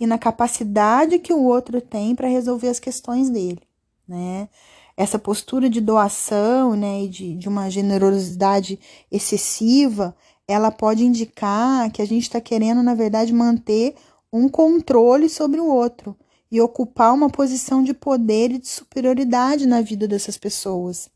e 0.00 0.04
na 0.04 0.18
capacidade 0.18 1.20
que 1.20 1.32
o 1.32 1.44
outro 1.44 1.80
tem 1.80 2.16
para 2.16 2.26
resolver 2.26 2.66
as 2.66 2.80
questões 2.80 3.30
dele, 3.30 3.60
né? 4.08 4.48
Essa 4.96 5.20
postura 5.20 5.70
de 5.70 5.80
doação, 5.80 6.74
né, 6.74 7.04
e 7.04 7.08
de, 7.08 7.36
de 7.36 7.48
uma 7.48 7.70
generosidade 7.70 8.76
excessiva, 9.08 10.16
ela 10.48 10.72
pode 10.72 11.04
indicar 11.04 11.88
que 11.92 12.02
a 12.02 12.04
gente 12.04 12.24
está 12.24 12.40
querendo, 12.40 12.82
na 12.82 12.96
verdade, 12.96 13.32
manter 13.32 13.94
um 14.32 14.48
controle 14.48 15.28
sobre 15.28 15.60
o 15.60 15.66
outro 15.66 16.16
e 16.50 16.60
ocupar 16.60 17.14
uma 17.14 17.30
posição 17.30 17.84
de 17.84 17.94
poder 17.94 18.50
e 18.50 18.58
de 18.58 18.66
superioridade 18.66 19.64
na 19.64 19.80
vida 19.80 20.08
dessas 20.08 20.36
pessoas, 20.36 21.08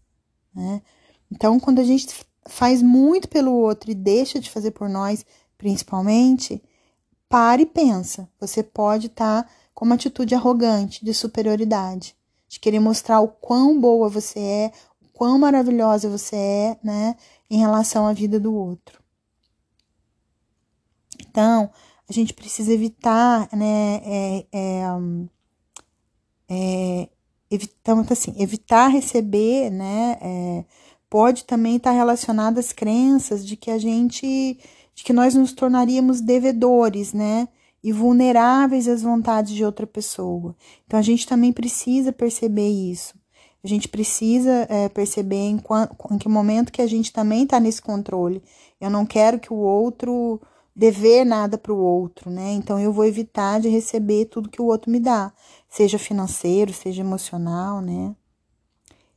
né? 0.54 0.80
Então, 1.32 1.58
quando 1.58 1.80
a 1.80 1.84
gente 1.84 2.06
faz 2.48 2.82
muito 2.82 3.28
pelo 3.28 3.52
outro 3.52 3.90
e 3.90 3.94
deixa 3.94 4.38
de 4.38 4.50
fazer 4.50 4.72
por 4.72 4.88
nós, 4.88 5.24
principalmente, 5.56 6.62
pare 7.28 7.62
e 7.62 7.66
pensa. 7.66 8.28
Você 8.40 8.62
pode 8.62 9.06
estar 9.06 9.42
tá 9.42 9.50
com 9.74 9.84
uma 9.84 9.94
atitude 9.94 10.34
arrogante, 10.34 11.04
de 11.04 11.12
superioridade, 11.12 12.16
de 12.48 12.60
querer 12.60 12.80
mostrar 12.80 13.20
o 13.20 13.28
quão 13.28 13.80
boa 13.80 14.08
você 14.08 14.38
é, 14.38 14.72
o 15.02 15.08
quão 15.12 15.38
maravilhosa 15.38 16.08
você 16.08 16.36
é, 16.36 16.78
né, 16.82 17.16
em 17.50 17.58
relação 17.58 18.06
à 18.06 18.12
vida 18.12 18.38
do 18.38 18.54
outro. 18.54 19.02
Então, 21.28 21.70
a 22.08 22.12
gente 22.12 22.32
precisa 22.32 22.72
evitar, 22.72 23.48
né, 23.52 24.00
é, 24.04 24.46
é, 24.52 24.84
é, 26.48 27.08
evitar, 27.50 27.98
assim, 28.10 28.34
evitar 28.38 28.88
receber, 28.88 29.70
né, 29.70 30.18
é, 30.20 30.64
pode 31.14 31.44
também 31.44 31.76
estar 31.76 31.92
relacionada 31.92 32.58
às 32.58 32.72
crenças 32.72 33.46
de 33.46 33.56
que 33.56 33.70
a 33.70 33.78
gente, 33.78 34.58
de 34.92 35.04
que 35.04 35.12
nós 35.12 35.36
nos 35.36 35.52
tornaríamos 35.52 36.20
devedores, 36.20 37.12
né? 37.12 37.46
E 37.84 37.92
vulneráveis 37.92 38.88
às 38.88 39.02
vontades 39.02 39.54
de 39.54 39.64
outra 39.64 39.86
pessoa. 39.86 40.56
Então 40.84 40.98
a 40.98 41.02
gente 41.02 41.24
também 41.24 41.52
precisa 41.52 42.12
perceber 42.12 42.68
isso. 42.68 43.14
A 43.62 43.68
gente 43.68 43.86
precisa 43.86 44.66
é, 44.68 44.88
perceber 44.88 45.36
em, 45.36 45.62
em 46.10 46.18
que 46.18 46.28
momento 46.28 46.72
que 46.72 46.82
a 46.82 46.86
gente 46.88 47.12
também 47.12 47.44
está 47.44 47.60
nesse 47.60 47.80
controle. 47.80 48.42
Eu 48.80 48.90
não 48.90 49.06
quero 49.06 49.38
que 49.38 49.52
o 49.52 49.56
outro 49.56 50.40
dever 50.74 51.24
nada 51.24 51.56
para 51.56 51.72
o 51.72 51.78
outro, 51.78 52.28
né? 52.28 52.54
Então 52.54 52.80
eu 52.80 52.92
vou 52.92 53.04
evitar 53.04 53.60
de 53.60 53.68
receber 53.68 54.24
tudo 54.24 54.50
que 54.50 54.60
o 54.60 54.66
outro 54.66 54.90
me 54.90 54.98
dá, 54.98 55.32
seja 55.68 55.96
financeiro, 55.96 56.72
seja 56.72 57.02
emocional, 57.02 57.80
né? 57.80 58.16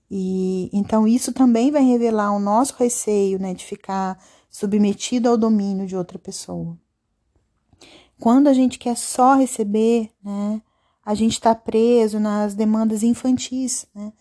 E 0.09 0.69
então 0.71 1.07
isso 1.07 1.33
também 1.33 1.71
vai 1.71 1.83
revelar 1.83 2.31
o 2.31 2.39
nosso 2.39 2.75
receio, 2.77 3.39
né, 3.39 3.53
de 3.53 3.65
ficar 3.65 4.17
submetido 4.49 5.27
ao 5.29 5.37
domínio 5.37 5.85
de 5.85 5.95
outra 5.95 6.17
pessoa. 6.17 6.77
Quando 8.19 8.47
a 8.47 8.53
gente 8.53 8.79
quer 8.79 8.95
só 8.95 9.35
receber, 9.35 10.09
né, 10.23 10.61
a 11.05 11.13
gente 11.13 11.33
está 11.33 11.53
preso 11.53 12.19
nas 12.19 12.55
demandas 12.55 13.03
infantis, 13.03 13.85
né? 13.93 14.11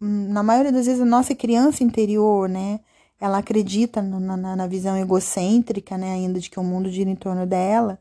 Na 0.00 0.44
maioria 0.44 0.70
das 0.70 0.86
vezes 0.86 1.02
a 1.02 1.04
nossa 1.04 1.34
criança 1.34 1.82
interior, 1.82 2.48
né, 2.48 2.78
ela 3.20 3.38
acredita 3.38 4.00
na, 4.00 4.36
na, 4.36 4.56
na 4.56 4.66
visão 4.68 4.96
egocêntrica, 4.96 5.98
né, 5.98 6.12
ainda 6.12 6.38
de 6.38 6.48
que 6.48 6.60
o 6.60 6.64
mundo 6.64 6.88
gira 6.88 7.10
em 7.10 7.16
torno 7.16 7.44
dela, 7.44 7.98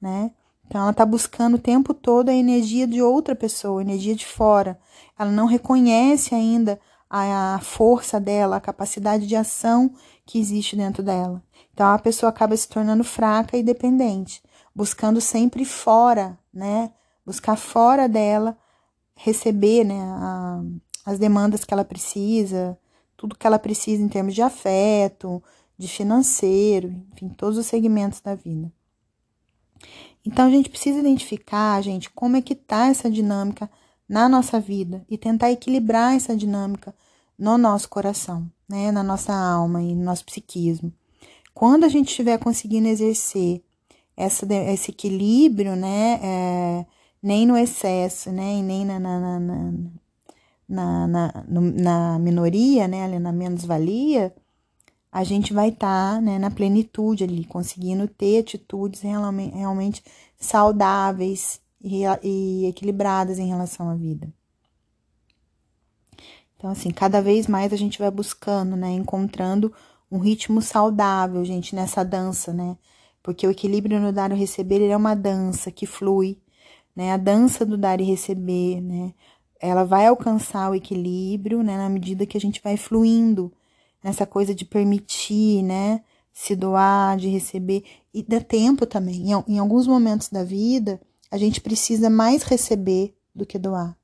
né? 0.00 0.32
Então 0.66 0.80
ela 0.80 0.90
está 0.90 1.06
buscando 1.06 1.54
o 1.54 1.60
tempo 1.60 1.94
todo 1.94 2.28
a 2.28 2.34
energia 2.34 2.86
de 2.86 3.00
outra 3.00 3.34
pessoa, 3.34 3.80
a 3.80 3.84
energia 3.84 4.14
de 4.14 4.26
fora. 4.26 4.78
Ela 5.18 5.30
não 5.30 5.46
reconhece 5.46 6.34
ainda 6.34 6.78
a, 7.08 7.58
força 7.62 8.18
dela, 8.20 8.56
a 8.56 8.60
capacidade 8.60 9.26
de 9.26 9.36
ação 9.36 9.92
que 10.24 10.38
existe 10.38 10.76
dentro 10.76 11.02
dela. 11.02 11.42
Então 11.72 11.86
a 11.86 11.98
pessoa 11.98 12.30
acaba 12.30 12.56
se 12.56 12.68
tornando 12.68 13.04
fraca 13.04 13.56
e 13.56 13.62
dependente, 13.62 14.42
buscando 14.74 15.20
sempre 15.20 15.64
fora, 15.64 16.38
né? 16.52 16.90
Buscar 17.24 17.56
fora 17.56 18.08
dela 18.08 18.56
receber, 19.16 19.82
né, 19.82 19.98
a, 19.98 20.62
as 21.06 21.18
demandas 21.18 21.64
que 21.64 21.72
ela 21.72 21.84
precisa, 21.84 22.78
tudo 23.16 23.34
que 23.34 23.46
ela 23.46 23.58
precisa 23.58 24.02
em 24.02 24.08
termos 24.08 24.34
de 24.34 24.42
afeto, 24.42 25.42
de 25.78 25.88
financeiro, 25.88 26.94
enfim, 27.12 27.30
todos 27.30 27.56
os 27.56 27.66
segmentos 27.66 28.20
da 28.20 28.34
vida. 28.34 28.70
Então 30.26 30.46
a 30.46 30.50
gente 30.50 30.68
precisa 30.68 30.98
identificar, 30.98 31.80
gente, 31.82 32.10
como 32.10 32.36
é 32.36 32.42
que 32.42 32.54
tá 32.54 32.88
essa 32.88 33.08
dinâmica 33.08 33.70
na 34.08 34.28
nossa 34.28 34.58
vida 34.58 35.04
e 35.08 35.16
tentar 35.16 35.52
equilibrar 35.52 36.14
essa 36.16 36.36
dinâmica 36.36 36.92
no 37.38 37.56
nosso 37.56 37.88
coração, 37.88 38.50
né, 38.68 38.90
na 38.90 39.02
nossa 39.02 39.32
alma 39.32 39.82
e 39.82 39.94
no 39.94 40.04
nosso 40.04 40.24
psiquismo. 40.24 40.92
Quando 41.54 41.84
a 41.84 41.88
gente 41.88 42.08
estiver 42.08 42.38
conseguindo 42.38 42.88
exercer 42.88 43.62
essa, 44.16 44.46
esse 44.72 44.90
equilíbrio, 44.90 45.76
né, 45.76 46.20
é, 46.22 46.86
nem 47.22 47.46
no 47.46 47.56
excesso, 47.56 48.30
né, 48.32 48.56
e 48.56 48.62
nem 48.62 48.84
na, 48.84 48.98
na, 48.98 49.38
na, 49.38 49.72
na, 50.68 51.06
na, 51.06 51.44
na 51.48 52.18
minoria, 52.18 52.88
né, 52.88 53.18
na 53.18 53.32
menos-valia, 53.32 54.34
a 55.10 55.24
gente 55.24 55.52
vai 55.52 55.68
estar 55.68 56.16
tá, 56.16 56.20
né, 56.20 56.38
na 56.38 56.50
plenitude 56.50 57.24
ali, 57.24 57.44
conseguindo 57.44 58.06
ter 58.06 58.40
atitudes 58.40 59.00
realmente 59.00 60.02
saudáveis 60.38 61.60
e, 61.82 62.02
e 62.22 62.66
equilibradas 62.66 63.38
em 63.38 63.48
relação 63.48 63.88
à 63.88 63.94
vida. 63.94 64.28
Então, 66.56 66.70
assim, 66.70 66.90
cada 66.90 67.20
vez 67.20 67.46
mais 67.46 67.72
a 67.72 67.76
gente 67.76 67.98
vai 67.98 68.10
buscando, 68.10 68.76
né, 68.76 68.90
encontrando 68.92 69.72
um 70.10 70.18
ritmo 70.18 70.62
saudável, 70.62 71.44
gente, 71.44 71.74
nessa 71.74 72.04
dança, 72.04 72.52
né? 72.52 72.76
Porque 73.22 73.46
o 73.46 73.50
equilíbrio 73.50 74.00
no 74.00 74.12
dar 74.12 74.30
e 74.30 74.34
receber 74.34 74.86
é 74.88 74.96
uma 74.96 75.14
dança 75.14 75.70
que 75.70 75.84
flui, 75.84 76.38
né? 76.94 77.12
A 77.12 77.16
dança 77.16 77.66
do 77.66 77.76
dar 77.76 78.00
e 78.00 78.04
receber, 78.04 78.80
né? 78.80 79.12
ela 79.60 79.84
vai 79.84 80.06
alcançar 80.06 80.70
o 80.70 80.74
equilíbrio, 80.74 81.62
né, 81.62 81.76
na 81.76 81.88
medida 81.88 82.26
que 82.26 82.36
a 82.36 82.40
gente 82.40 82.60
vai 82.62 82.76
fluindo 82.76 83.52
nessa 84.06 84.24
coisa 84.24 84.54
de 84.54 84.64
permitir, 84.64 85.64
né, 85.64 86.00
se 86.32 86.54
doar, 86.54 87.16
de 87.16 87.26
receber 87.26 87.82
e 88.14 88.22
dá 88.22 88.40
tempo 88.40 88.86
também. 88.86 89.32
Em, 89.32 89.54
em 89.54 89.58
alguns 89.58 89.84
momentos 89.84 90.28
da 90.28 90.44
vida, 90.44 91.00
a 91.28 91.36
gente 91.36 91.60
precisa 91.60 92.08
mais 92.08 92.44
receber 92.44 93.16
do 93.34 93.44
que 93.44 93.58
doar. 93.58 93.98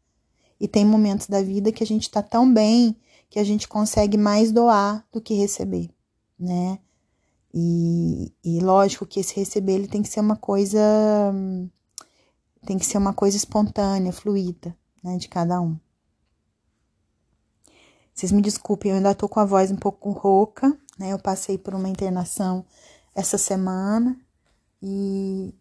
E 0.59 0.67
tem 0.67 0.85
momentos 0.85 1.29
da 1.29 1.41
vida 1.41 1.71
que 1.71 1.85
a 1.85 1.87
gente 1.87 2.03
está 2.03 2.21
tão 2.21 2.53
bem 2.53 2.97
que 3.31 3.39
a 3.39 3.45
gente 3.45 3.69
consegue 3.69 4.19
mais 4.19 4.51
doar 4.51 5.07
do 5.13 5.21
que 5.21 5.35
receber, 5.35 5.89
né? 6.37 6.81
E, 7.55 8.33
e 8.43 8.59
lógico 8.59 9.07
que 9.07 9.21
esse 9.21 9.37
receber 9.37 9.75
ele 9.75 9.87
tem 9.87 10.03
que 10.03 10.09
ser 10.09 10.19
uma 10.19 10.37
coisa 10.37 10.81
tem 12.67 12.77
que 12.77 12.87
ser 12.87 12.99
uma 12.99 13.13
coisa 13.13 13.37
espontânea, 13.37 14.13
fluida, 14.13 14.77
né, 15.03 15.17
de 15.17 15.29
cada 15.29 15.61
um. 15.61 15.79
Vocês 18.15 18.31
me 18.31 18.43
desculpem, 18.43 18.91
eu 18.91 18.97
ainda 18.99 19.15
tô 19.15 19.29
com 19.29 19.41
a 19.41 19.45
voz 19.45 19.71
um 19.71 19.77
pouco 19.77 20.11
rouca, 20.11 20.77
né? 20.99 21.13
Eu 21.13 21.19
passei 21.19 21.57
por 21.57 21.75
uma 21.75 21.89
internação 21.89 22.65
essa 23.15 23.39
semana 23.39 24.17
e 24.83 25.55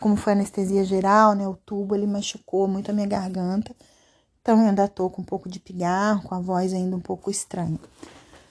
como 0.00 0.16
foi 0.16 0.32
anestesia 0.32 0.84
geral, 0.84 1.34
né? 1.34 1.46
O 1.46 1.54
tubo 1.54 1.94
ele 1.94 2.06
machucou 2.06 2.68
muito 2.68 2.90
a 2.90 2.94
minha 2.94 3.06
garganta. 3.06 3.74
Então 4.42 4.60
eu 4.60 4.68
ainda 4.68 4.86
tô 4.86 5.08
com 5.08 5.22
um 5.22 5.24
pouco 5.24 5.48
de 5.48 5.58
pigarro, 5.58 6.22
com 6.22 6.34
a 6.34 6.40
voz 6.40 6.72
ainda 6.72 6.94
um 6.94 7.00
pouco 7.00 7.30
estranha. 7.30 7.78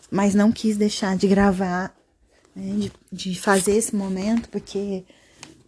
Mas 0.09 0.33
não 0.33 0.51
quis 0.51 0.77
deixar 0.77 1.15
de 1.15 1.27
gravar, 1.27 1.95
né, 2.55 2.73
de, 2.77 2.91
de 3.11 3.39
fazer 3.39 3.75
esse 3.75 3.95
momento, 3.95 4.49
porque 4.49 5.05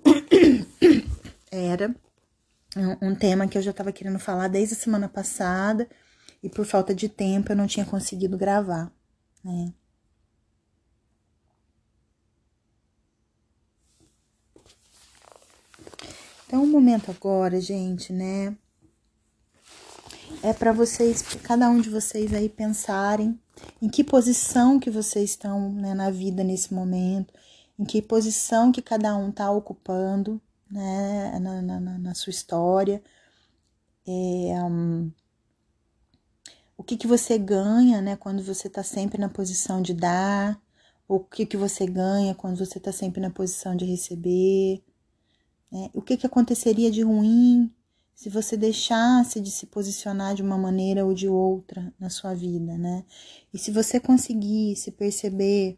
era 1.51 1.95
um 3.01 3.15
tema 3.15 3.47
que 3.47 3.57
eu 3.57 3.61
já 3.61 3.71
estava 3.71 3.91
querendo 3.91 4.19
falar 4.19 4.47
desde 4.47 4.75
a 4.75 4.77
semana 4.77 5.07
passada 5.07 5.87
e 6.47 6.49
por 6.49 6.65
falta 6.65 6.95
de 6.95 7.09
tempo 7.09 7.51
eu 7.51 7.57
não 7.57 7.67
tinha 7.67 7.85
conseguido 7.85 8.37
gravar, 8.37 8.89
né? 9.43 9.73
Então, 16.45 16.63
o 16.63 16.67
momento 16.67 17.11
agora, 17.11 17.59
gente, 17.59 18.13
né? 18.13 18.55
É 20.41 20.53
para 20.53 20.71
vocês, 20.71 21.21
cada 21.43 21.69
um 21.69 21.81
de 21.81 21.89
vocês 21.89 22.33
aí 22.33 22.47
pensarem 22.47 23.37
em 23.81 23.89
que 23.89 24.05
posição 24.05 24.79
que 24.79 24.89
vocês 24.89 25.31
estão 25.31 25.73
né, 25.73 25.93
na 25.93 26.09
vida 26.09 26.45
nesse 26.45 26.73
momento, 26.73 27.33
em 27.77 27.83
que 27.83 28.01
posição 28.01 28.71
que 28.71 28.81
cada 28.81 29.17
um 29.17 29.29
está 29.31 29.51
ocupando 29.51 30.41
né, 30.71 31.37
na, 31.41 31.61
na, 31.61 31.79
na, 31.79 32.13
sua 32.13 32.31
história. 32.31 33.03
É, 34.07 34.63
um, 34.63 35.11
o 36.77 36.83
que, 36.83 36.95
que 36.95 37.07
você 37.07 37.37
ganha 37.37 37.99
né, 38.01 38.15
quando 38.15 38.43
você 38.43 38.67
está 38.67 38.83
sempre 38.83 39.19
na 39.19 39.27
posição 39.27 39.81
de 39.81 39.93
dar, 39.93 40.61
o 41.07 41.19
que, 41.19 41.45
que 41.45 41.57
você 41.57 41.87
ganha 41.87 42.35
quando 42.35 42.57
você 42.57 42.77
está 42.77 42.91
sempre 42.91 43.19
na 43.19 43.31
posição 43.31 43.75
de 43.75 43.83
receber. 43.85 44.83
Né? 45.71 45.89
O 45.93 46.01
que, 46.01 46.15
que 46.15 46.27
aconteceria 46.27 46.91
de 46.91 47.01
ruim 47.01 47.71
se 48.13 48.29
você 48.29 48.57
deixasse 48.57 49.39
de 49.39 49.51
se 49.51 49.67
posicionar 49.67 50.35
de 50.35 50.41
uma 50.41 50.57
maneira 50.57 51.05
ou 51.05 51.13
de 51.13 51.27
outra 51.27 51.93
na 51.99 52.09
sua 52.09 52.33
vida, 52.33 52.75
né? 52.75 53.05
E 53.53 53.59
se 53.59 53.69
você 53.69 53.99
conseguir 53.99 54.75
se 54.75 54.91
perceber 54.91 55.77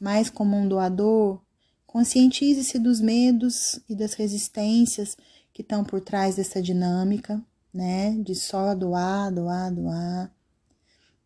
mais 0.00 0.30
como 0.30 0.56
um 0.56 0.68
doador, 0.68 1.40
conscientize-se 1.84 2.78
dos 2.78 3.00
medos 3.00 3.80
e 3.88 3.96
das 3.96 4.14
resistências 4.14 5.16
que 5.52 5.62
estão 5.62 5.82
por 5.82 6.00
trás 6.00 6.36
dessa 6.36 6.62
dinâmica, 6.62 7.42
né? 7.72 8.16
De 8.18 8.34
só 8.34 8.74
doar, 8.74 9.32
doar, 9.32 9.72
doar. 9.72 10.30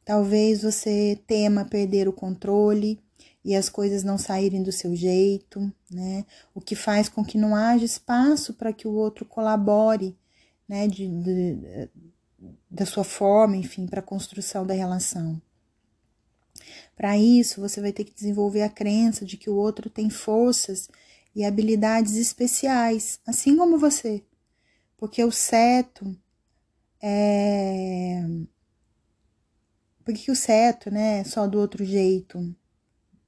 Talvez 0.04 0.62
você 0.62 1.20
tema 1.26 1.64
perder 1.64 2.08
o 2.08 2.12
controle 2.12 3.00
e 3.44 3.54
as 3.54 3.68
coisas 3.68 4.02
não 4.04 4.18
saírem 4.18 4.62
do 4.62 4.72
seu 4.72 4.94
jeito, 4.94 5.72
né? 5.90 6.24
O 6.54 6.60
que 6.60 6.74
faz 6.74 7.08
com 7.08 7.24
que 7.24 7.38
não 7.38 7.54
haja 7.54 7.84
espaço 7.84 8.54
para 8.54 8.72
que 8.72 8.86
o 8.88 8.92
outro 8.92 9.24
colabore 9.24 10.16
né, 10.68 10.88
de, 10.88 11.06
de, 11.08 11.88
da 12.70 12.84
sua 12.84 13.04
forma, 13.04 13.56
enfim, 13.56 13.86
para 13.86 14.00
a 14.00 14.02
construção 14.02 14.66
da 14.66 14.74
relação. 14.74 15.40
Para 16.96 17.16
isso, 17.18 17.60
você 17.60 17.80
vai 17.80 17.92
ter 17.92 18.04
que 18.04 18.14
desenvolver 18.14 18.62
a 18.62 18.68
crença 18.68 19.24
de 19.24 19.36
que 19.36 19.50
o 19.50 19.54
outro 19.54 19.90
tem 19.90 20.08
forças 20.10 20.88
e 21.34 21.44
habilidades 21.44 22.16
especiais, 22.16 23.20
assim 23.26 23.56
como 23.56 23.78
você. 23.78 24.24
Porque 24.96 25.22
o 25.22 25.30
certo 25.30 26.16
é. 27.06 28.26
Porque 30.04 30.30
o 30.30 30.36
certo, 30.36 30.90
né, 30.90 31.20
é 31.20 31.24
só 31.24 31.46
do 31.46 31.58
outro 31.58 31.84
jeito, 31.84 32.38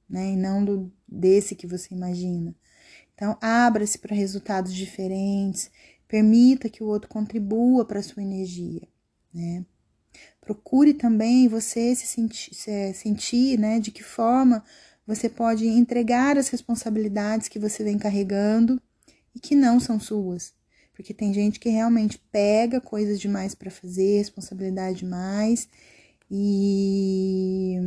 né, 0.09 0.31
e 0.31 0.35
não 0.37 0.63
do 0.63 0.91
desse 1.07 1.55
que 1.55 1.67
você 1.67 1.93
imagina. 1.93 2.55
Então, 3.13 3.37
abra-se 3.41 3.97
para 3.97 4.15
resultados 4.15 4.73
diferentes, 4.73 5.69
Permita 6.09 6.67
que 6.67 6.83
o 6.83 6.87
outro 6.87 7.07
contribua 7.07 7.85
para 7.85 7.99
a 7.99 8.03
sua 8.03 8.23
energia, 8.23 8.81
né? 9.31 9.63
Procure 10.41 10.91
também 10.95 11.47
você 11.47 11.93
se 11.93 12.07
sentir, 12.07 12.55
se 12.55 12.93
sentir, 12.95 13.59
né, 13.59 13.79
de 13.79 13.91
que 13.91 14.01
forma 14.01 14.65
você 15.05 15.29
pode 15.29 15.67
entregar 15.67 16.35
as 16.35 16.49
responsabilidades 16.49 17.47
que 17.47 17.59
você 17.59 17.83
vem 17.83 17.99
carregando 17.99 18.81
e 19.35 19.39
que 19.39 19.55
não 19.55 19.79
são 19.79 19.99
suas. 19.99 20.51
Porque 20.99 21.13
tem 21.13 21.33
gente 21.33 21.61
que 21.61 21.69
realmente 21.69 22.19
pega 22.29 22.81
coisas 22.81 23.21
demais 23.21 23.55
para 23.55 23.71
fazer, 23.71 24.17
responsabilidade 24.17 24.99
demais 24.99 25.69
e 26.29 27.77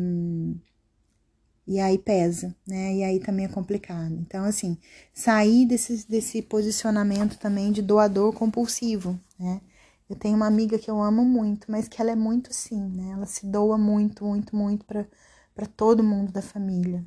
e 1.66 1.78
aí 1.78 1.98
pesa, 1.98 2.56
né? 2.66 2.94
E 2.96 3.04
aí 3.04 3.20
também 3.20 3.44
é 3.44 3.48
complicado. 3.48 4.14
Então, 4.14 4.44
assim, 4.46 4.78
sair 5.12 5.66
desse, 5.66 6.08
desse 6.08 6.40
posicionamento 6.40 7.38
também 7.38 7.70
de 7.70 7.82
doador 7.82 8.32
compulsivo, 8.32 9.20
né? 9.38 9.60
Eu 10.08 10.16
tenho 10.16 10.34
uma 10.36 10.46
amiga 10.46 10.78
que 10.78 10.90
eu 10.90 11.02
amo 11.02 11.22
muito, 11.22 11.70
mas 11.70 11.88
que 11.88 12.00
ela 12.00 12.12
é 12.12 12.16
muito 12.16 12.48
assim, 12.50 12.80
né? 12.80 13.10
Ela 13.12 13.26
se 13.26 13.44
doa 13.46 13.76
muito, 13.76 14.24
muito, 14.24 14.56
muito 14.56 14.86
para 14.86 15.66
todo 15.76 16.02
mundo 16.02 16.32
da 16.32 16.40
família. 16.40 17.04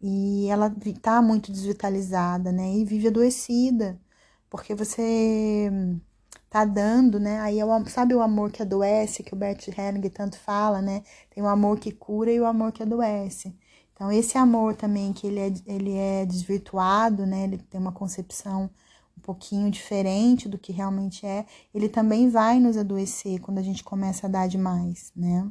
E 0.00 0.46
ela 0.48 0.72
tá 1.02 1.20
muito 1.20 1.52
desvitalizada, 1.52 2.52
né? 2.52 2.72
E 2.76 2.84
vive 2.84 3.08
adoecida, 3.08 4.00
porque 4.50 4.74
você 4.74 5.70
tá 6.50 6.64
dando, 6.64 7.20
né? 7.20 7.38
Aí 7.40 7.60
é 7.60 7.64
o, 7.64 7.86
sabe 7.86 8.14
o 8.14 8.20
amor 8.20 8.50
que 8.50 8.60
adoece, 8.60 9.22
que 9.22 9.32
o 9.32 9.36
Bert 9.36 9.68
Helling 9.68 10.08
tanto 10.10 10.36
fala, 10.38 10.82
né? 10.82 11.02
Tem 11.30 11.42
o 11.42 11.46
amor 11.46 11.78
que 11.78 11.92
cura 11.92 12.32
e 12.32 12.40
o 12.40 12.44
amor 12.44 12.72
que 12.72 12.82
adoece. 12.82 13.56
Então, 13.94 14.10
esse 14.10 14.36
amor 14.36 14.74
também, 14.74 15.12
que 15.12 15.26
ele 15.26 15.38
é, 15.38 15.52
ele 15.66 15.94
é 15.94 16.26
desvirtuado, 16.26 17.24
né? 17.24 17.44
Ele 17.44 17.58
tem 17.58 17.80
uma 17.80 17.92
concepção 17.92 18.68
um 19.16 19.20
pouquinho 19.20 19.70
diferente 19.70 20.48
do 20.48 20.58
que 20.58 20.72
realmente 20.72 21.24
é, 21.26 21.46
ele 21.74 21.88
também 21.88 22.28
vai 22.30 22.58
nos 22.58 22.76
adoecer 22.76 23.40
quando 23.40 23.58
a 23.58 23.62
gente 23.62 23.84
começa 23.84 24.26
a 24.26 24.30
dar 24.30 24.48
demais, 24.48 25.12
né? 25.14 25.48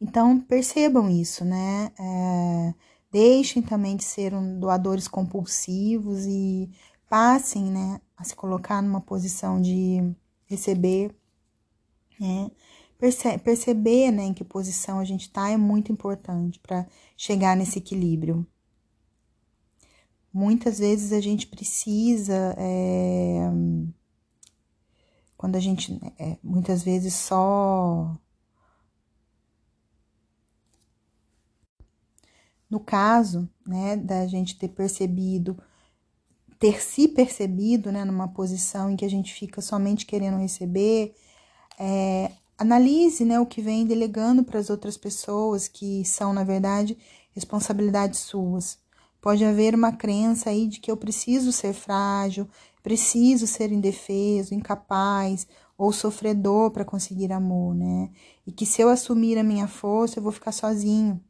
Então, 0.00 0.40
percebam 0.40 1.10
isso, 1.10 1.44
né? 1.44 1.92
É, 1.98 2.74
deixem 3.12 3.62
também 3.62 3.96
de 3.96 4.04
ser 4.04 4.34
um 4.34 4.58
doadores 4.58 5.06
compulsivos 5.06 6.24
e 6.26 6.70
passem, 7.08 7.64
né, 7.70 8.00
a 8.16 8.24
se 8.24 8.34
colocar 8.34 8.82
numa 8.82 9.00
posição 9.00 9.60
de 9.60 10.14
receber, 10.46 11.14
né? 12.18 12.50
Perce 12.98 13.38
perceber 13.38 14.10
né, 14.10 14.24
em 14.24 14.34
que 14.34 14.44
posição 14.44 14.98
a 14.98 15.04
gente 15.04 15.22
está 15.22 15.48
é 15.50 15.56
muito 15.56 15.92
importante 15.92 16.58
para 16.58 16.86
chegar 17.16 17.56
nesse 17.56 17.78
equilíbrio. 17.78 18.44
Muitas 20.32 20.78
vezes 20.78 21.12
a 21.12 21.20
gente 21.20 21.46
precisa, 21.46 22.54
é, 22.58 23.50
quando 25.36 25.56
a 25.56 25.60
gente, 25.60 25.98
é, 26.18 26.36
muitas 26.42 26.82
vezes 26.82 27.14
só. 27.14 28.16
No 32.68 32.80
caso, 32.80 33.48
né, 33.66 33.96
da 33.96 34.26
gente 34.26 34.58
ter 34.58 34.68
percebido, 34.68 35.56
ter 36.58 36.82
se 36.82 37.08
percebido, 37.08 37.92
né, 37.92 38.04
numa 38.04 38.28
posição 38.28 38.90
em 38.90 38.96
que 38.96 39.04
a 39.04 39.10
gente 39.10 39.32
fica 39.32 39.60
somente 39.60 40.04
querendo 40.04 40.38
receber, 40.38 41.14
é, 41.78 42.32
analise 42.58 43.24
né, 43.24 43.38
o 43.38 43.46
que 43.46 43.62
vem 43.62 43.86
delegando 43.86 44.42
para 44.42 44.58
as 44.58 44.68
outras 44.68 44.96
pessoas, 44.96 45.68
que 45.68 46.04
são, 46.04 46.32
na 46.32 46.42
verdade, 46.42 46.98
responsabilidades 47.32 48.20
suas. 48.20 48.78
Pode 49.20 49.44
haver 49.44 49.74
uma 49.74 49.92
crença 49.92 50.50
aí 50.50 50.66
de 50.66 50.80
que 50.80 50.90
eu 50.90 50.96
preciso 50.96 51.52
ser 51.52 51.72
frágil, 51.72 52.48
preciso 52.82 53.46
ser 53.46 53.70
indefeso, 53.70 54.54
incapaz 54.54 55.46
ou 55.76 55.92
sofredor 55.92 56.72
para 56.72 56.84
conseguir 56.84 57.32
amor, 57.32 57.74
né? 57.74 58.10
E 58.46 58.50
que 58.50 58.66
se 58.66 58.82
eu 58.82 58.88
assumir 58.88 59.38
a 59.38 59.44
minha 59.44 59.68
força, 59.68 60.18
eu 60.18 60.22
vou 60.22 60.32
ficar 60.32 60.50
sozinho. 60.50 61.20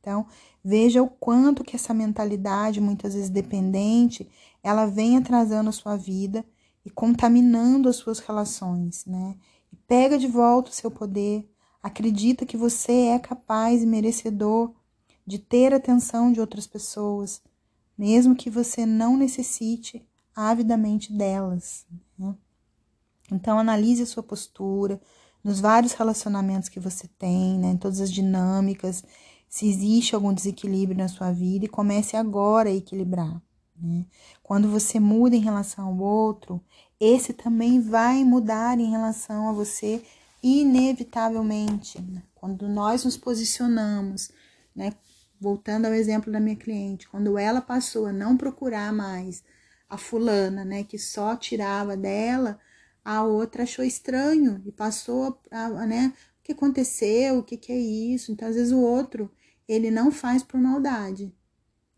Então, 0.00 0.26
veja 0.66 1.00
o 1.00 1.08
quanto 1.08 1.62
que 1.62 1.76
essa 1.76 1.94
mentalidade, 1.94 2.80
muitas 2.80 3.14
vezes 3.14 3.30
dependente, 3.30 4.28
ela 4.64 4.84
vem 4.84 5.16
atrasando 5.16 5.68
a 5.68 5.72
sua 5.72 5.96
vida 5.96 6.44
e 6.84 6.90
contaminando 6.90 7.88
as 7.88 7.94
suas 7.94 8.18
relações, 8.18 9.06
né? 9.06 9.36
E 9.72 9.76
pega 9.76 10.18
de 10.18 10.26
volta 10.26 10.72
o 10.72 10.74
seu 10.74 10.90
poder, 10.90 11.48
acredita 11.80 12.44
que 12.44 12.56
você 12.56 13.06
é 13.10 13.18
capaz 13.20 13.80
e 13.80 13.86
merecedor 13.86 14.74
de 15.24 15.38
ter 15.38 15.72
atenção 15.72 16.32
de 16.32 16.40
outras 16.40 16.66
pessoas, 16.66 17.40
mesmo 17.96 18.34
que 18.34 18.50
você 18.50 18.84
não 18.84 19.16
necessite 19.16 20.04
avidamente 20.34 21.12
delas. 21.12 21.86
Né? 22.18 22.34
Então, 23.30 23.56
analise 23.56 24.02
a 24.02 24.06
sua 24.06 24.22
postura 24.24 25.00
nos 25.44 25.60
vários 25.60 25.92
relacionamentos 25.92 26.68
que 26.68 26.80
você 26.80 27.06
tem, 27.16 27.56
né? 27.56 27.78
todas 27.80 28.00
as 28.00 28.10
dinâmicas, 28.10 29.04
se 29.48 29.68
existe 29.68 30.14
algum 30.14 30.32
desequilíbrio 30.32 30.98
na 30.98 31.08
sua 31.08 31.32
vida 31.32 31.64
e 31.64 31.68
comece 31.68 32.16
agora 32.16 32.68
a 32.68 32.74
equilibrar. 32.74 33.40
Né? 33.80 34.04
Quando 34.42 34.68
você 34.68 34.98
muda 34.98 35.36
em 35.36 35.40
relação 35.40 35.86
ao 35.86 35.98
outro, 35.98 36.60
esse 36.98 37.32
também 37.32 37.80
vai 37.80 38.24
mudar 38.24 38.78
em 38.78 38.90
relação 38.90 39.48
a 39.48 39.52
você 39.52 40.02
inevitavelmente. 40.42 42.00
Né? 42.00 42.22
Quando 42.34 42.68
nós 42.68 43.04
nos 43.04 43.16
posicionamos, 43.16 44.30
né? 44.74 44.92
voltando 45.40 45.86
ao 45.86 45.94
exemplo 45.94 46.32
da 46.32 46.40
minha 46.40 46.56
cliente, 46.56 47.08
quando 47.08 47.38
ela 47.38 47.60
passou 47.60 48.06
a 48.06 48.12
não 48.12 48.36
procurar 48.36 48.92
mais 48.92 49.42
a 49.88 49.96
fulana, 49.96 50.64
né, 50.64 50.82
que 50.82 50.98
só 50.98 51.36
tirava 51.36 51.96
dela, 51.96 52.58
a 53.04 53.22
outra 53.22 53.62
achou 53.62 53.84
estranho 53.84 54.60
e 54.64 54.72
passou 54.72 55.38
a, 55.50 55.66
a 55.66 55.86
né, 55.86 56.12
que 56.46 56.52
aconteceu, 56.52 57.38
o 57.38 57.42
que, 57.42 57.56
que 57.56 57.72
é 57.72 57.78
isso. 57.78 58.30
Então, 58.30 58.48
às 58.48 58.54
vezes 58.54 58.72
o 58.72 58.80
outro, 58.80 59.30
ele 59.68 59.90
não 59.90 60.12
faz 60.12 60.44
por 60.44 60.60
maldade, 60.60 61.34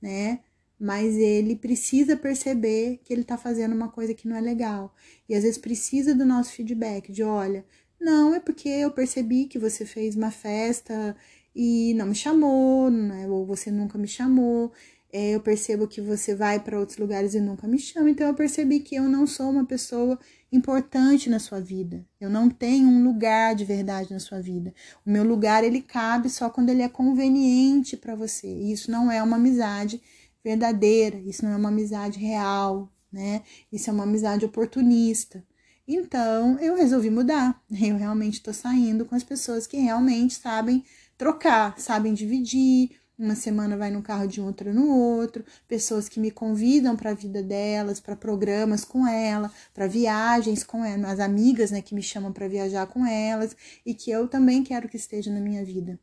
né? 0.01 0.41
Mas 0.81 1.17
ele 1.17 1.55
precisa 1.55 2.17
perceber 2.17 3.01
que 3.05 3.13
ele 3.13 3.25
tá 3.25 3.37
fazendo 3.37 3.75
uma 3.75 3.91
coisa 3.91 4.15
que 4.15 4.27
não 4.27 4.37
é 4.37 4.41
legal. 4.41 4.95
E 5.29 5.35
às 5.35 5.43
vezes 5.43 5.59
precisa 5.59 6.15
do 6.15 6.25
nosso 6.25 6.53
feedback, 6.53 7.13
de 7.13 7.23
olha, 7.23 7.65
não, 8.01 8.35
é 8.35 8.41
porque 8.41 8.69
eu 8.69 8.91
percebi 8.91 9.47
que 9.47 9.59
você 9.59 9.85
fez 9.85 10.17
uma 10.17 10.31
festa 10.31 11.17
e 11.55 11.93
não 11.95 12.07
me 12.07 12.15
chamou, 12.15 12.91
né? 12.91 13.29
ou 13.29 13.45
você 13.45 13.71
nunca 13.71 13.99
me 13.99 14.09
chamou. 14.09 14.73
É, 15.13 15.35
eu 15.35 15.41
percebo 15.41 15.89
que 15.89 16.01
você 16.01 16.35
vai 16.35 16.61
para 16.61 16.79
outros 16.79 16.99
lugares 16.99 17.35
e 17.35 17.41
nunca 17.41 17.67
me 17.67 17.79
chama, 17.79 18.11
então 18.11 18.27
eu 18.27 18.35
percebi 18.35 18.81
que 18.81 18.95
eu 18.95 19.05
não 19.05 19.27
sou 19.27 19.51
uma 19.51 19.65
pessoa 19.65 20.19
importante 20.51 21.29
na 21.29 21.39
sua 21.39 21.61
vida. 21.61 22.05
Eu 22.21 22.31
não 22.31 22.49
tenho 22.49 22.89
um 22.89 23.05
lugar 23.05 23.55
de 23.55 23.65
verdade 23.65 24.13
na 24.13 24.19
sua 24.19 24.41
vida. 24.41 24.75
O 25.05 25.11
meu 25.11 25.25
lugar 25.25 25.63
ele 25.63 25.83
cabe 25.83 26.31
só 26.31 26.49
quando 26.49 26.71
ele 26.71 26.83
é 26.83 26.89
conveniente 26.89 27.97
para 27.97 28.15
você. 28.15 28.49
E 28.49 28.73
isso 28.73 28.91
não 28.91 29.11
é 29.11 29.23
uma 29.23 29.37
amizade 29.37 30.01
verdadeira, 30.43 31.19
isso 31.19 31.45
não 31.45 31.53
é 31.53 31.57
uma 31.57 31.69
amizade 31.69 32.19
real, 32.19 32.91
né? 33.13 33.43
Isso 33.73 33.91
é 33.91 33.93
uma 33.93 34.05
amizade 34.05 34.45
oportunista. 34.45 35.45
Então, 35.87 36.59
eu 36.59 36.77
resolvi 36.77 37.09
mudar. 37.09 37.61
Eu 37.71 37.97
realmente 37.97 38.35
estou 38.35 38.53
saindo 38.53 39.07
com 39.07 39.15
as 39.15 39.25
pessoas 39.25 39.67
que 39.67 39.79
realmente 39.79 40.35
sabem 40.35 40.85
trocar, 41.17 41.79
sabem 41.79 42.13
dividir. 42.13 42.91
Uma 43.19 43.35
semana 43.35 43.77
vai 43.77 43.91
no 43.91 44.01
carro 44.01 44.29
de 44.29 44.41
outra 44.41 44.73
no 44.73 44.89
outro. 44.95 45.45
Pessoas 45.67 46.09
que 46.09 46.21
me 46.21 46.31
convidam 46.31 46.97
para 46.97 47.11
a 47.11 47.15
vida 47.15 47.43
delas, 47.43 47.99
para 47.99 48.15
programas 48.15 48.85
com 48.85 49.09
ela, 49.09 49.51
para 49.75 49.89
viagens 49.89 50.63
com 50.63 50.85
ela, 50.85 51.11
as 51.11 51.19
amigas, 51.19 51.73
né, 51.73 51.83
que 51.83 51.97
me 51.97 52.03
chamam 52.03 52.33
para 52.33 52.47
viajar 52.47 52.87
com 52.87 53.05
elas 53.05 53.57
e 53.85 53.93
que 53.93 54.09
eu 54.09 54.29
também 54.29 54.63
quero 54.63 54.89
que 54.89 54.97
esteja 54.97 55.33
na 55.33 55.41
minha 55.41 55.65
vida. 55.65 55.99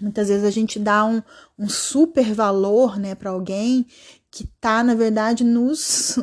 Muitas 0.00 0.28
vezes 0.28 0.44
a 0.44 0.50
gente 0.50 0.78
dá 0.78 1.04
um, 1.04 1.20
um 1.58 1.68
super 1.68 2.32
valor, 2.32 2.98
né, 3.00 3.14
para 3.16 3.30
alguém 3.30 3.86
que 4.30 4.46
tá, 4.60 4.84
na 4.84 4.94
verdade, 4.94 5.42
nos, 5.42 6.16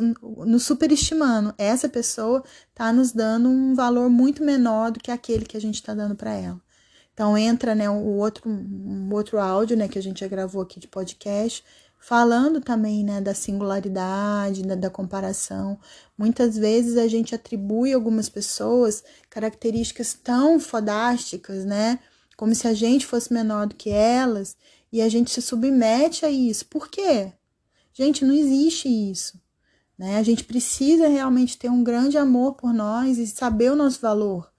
nos 0.45 0.63
superestimando. 0.63 1.53
Essa 1.57 1.89
pessoa 1.89 2.41
tá 2.73 2.93
nos 2.93 3.11
dando 3.11 3.49
um 3.49 3.73
valor 3.73 4.09
muito 4.09 4.43
menor 4.43 4.91
do 4.91 4.99
que 4.99 5.11
aquele 5.11 5.43
que 5.43 5.57
a 5.57 5.61
gente 5.61 5.75
está 5.75 5.93
dando 5.93 6.15
para 6.15 6.33
ela. 6.33 6.62
Então 7.13 7.37
entra, 7.37 7.75
né, 7.75 7.89
o 7.89 8.17
outro 8.17 8.49
um 8.49 9.13
outro 9.13 9.39
áudio, 9.39 9.77
né, 9.77 9.87
que 9.87 9.99
a 9.99 10.01
gente 10.01 10.21
já 10.21 10.27
gravou 10.27 10.61
aqui 10.61 10.79
de 10.79 10.87
podcast, 10.87 11.63
falando 11.99 12.59
também, 12.59 13.03
né, 13.03 13.21
da 13.21 13.33
singularidade, 13.35 14.63
da, 14.63 14.75
da 14.75 14.89
comparação. 14.89 15.79
Muitas 16.17 16.57
vezes 16.57 16.97
a 16.97 17.07
gente 17.07 17.35
atribui 17.35 17.93
algumas 17.93 18.29
pessoas 18.29 19.03
características 19.29 20.13
tão 20.13 20.59
fodásticas, 20.59 21.63
né, 21.65 21.99
como 22.35 22.55
se 22.55 22.67
a 22.67 22.73
gente 22.73 23.05
fosse 23.05 23.31
menor 23.31 23.67
do 23.67 23.75
que 23.75 23.91
elas, 23.91 24.57
e 24.91 25.01
a 25.01 25.07
gente 25.07 25.31
se 25.31 25.41
submete 25.41 26.25
a 26.25 26.31
isso. 26.31 26.65
Por 26.65 26.89
quê? 26.89 27.31
Gente, 27.93 28.25
não 28.25 28.33
existe 28.33 28.87
isso. 28.89 29.39
Né? 29.97 30.17
A 30.17 30.23
gente 30.23 30.43
precisa 30.43 31.07
realmente 31.07 31.57
ter 31.57 31.69
um 31.69 31.83
grande 31.83 32.17
amor 32.17 32.55
por 32.55 32.73
nós 32.73 33.17
e 33.19 33.27
saber 33.27 33.71
o 33.71 33.75
nosso 33.75 34.01
valor 34.01 34.52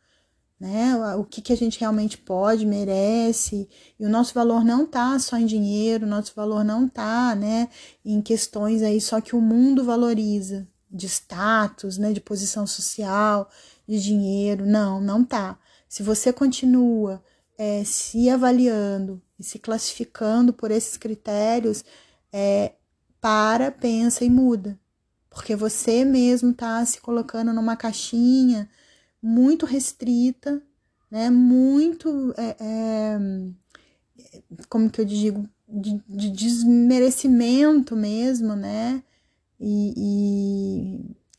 né? 0.65 0.97
O 1.17 1.25
que, 1.25 1.43
que 1.43 1.53
a 1.53 1.57
gente 1.57 1.79
realmente 1.79 2.17
pode, 2.17 2.65
merece. 2.65 3.69
E 4.01 4.07
o 4.07 4.09
nosso 4.09 4.33
valor 4.33 4.65
não 4.65 4.87
tá 4.87 5.19
só 5.19 5.37
em 5.37 5.45
dinheiro, 5.45 6.07
o 6.07 6.09
nosso 6.09 6.33
valor 6.35 6.65
não 6.65 6.89
tá, 6.89 7.35
né, 7.35 7.69
em 8.03 8.23
questões 8.23 8.81
aí 8.81 8.99
só 8.99 9.21
que 9.21 9.37
o 9.37 9.43
mundo 9.43 9.85
valoriza, 9.85 10.67
de 10.91 11.07
status, 11.07 11.99
né, 11.99 12.15
de 12.15 12.21
posição 12.21 12.67
social, 12.67 13.51
de 13.87 14.03
dinheiro. 14.03 14.65
Não, 14.65 15.03
não 15.03 15.23
tá. 15.23 15.59
Se 15.87 16.03
você 16.03 16.33
continua 16.33 17.23
é, 17.59 17.85
se 17.85 18.31
avaliando 18.31 19.21
e 19.39 19.45
se 19.45 19.59
classificando 19.59 20.51
por 20.51 20.71
esses 20.71 20.97
critérios, 20.97 21.85
é, 22.33 22.73
para, 23.21 23.71
pensa 23.71 24.25
e 24.25 24.31
muda. 24.31 24.79
Porque 25.29 25.55
você 25.55 26.07
mesmo 26.07 26.55
tá 26.55 26.83
se 26.87 27.03
colocando 27.03 27.53
numa 27.53 27.77
caixinha 27.77 28.67
muito 29.25 29.65
restrita, 29.65 30.63
né? 31.11 31.31
Muito, 31.31 32.35
é, 32.37 32.57
é, 32.61 34.43
como 34.69 34.91
que 34.91 35.01
eu 35.01 35.05
digo, 35.07 35.49
de, 35.67 35.99
de, 36.07 36.31
desmerecimento 36.31 37.97
mesmo, 37.97 38.55
né? 38.55 39.03
E, 39.59 39.95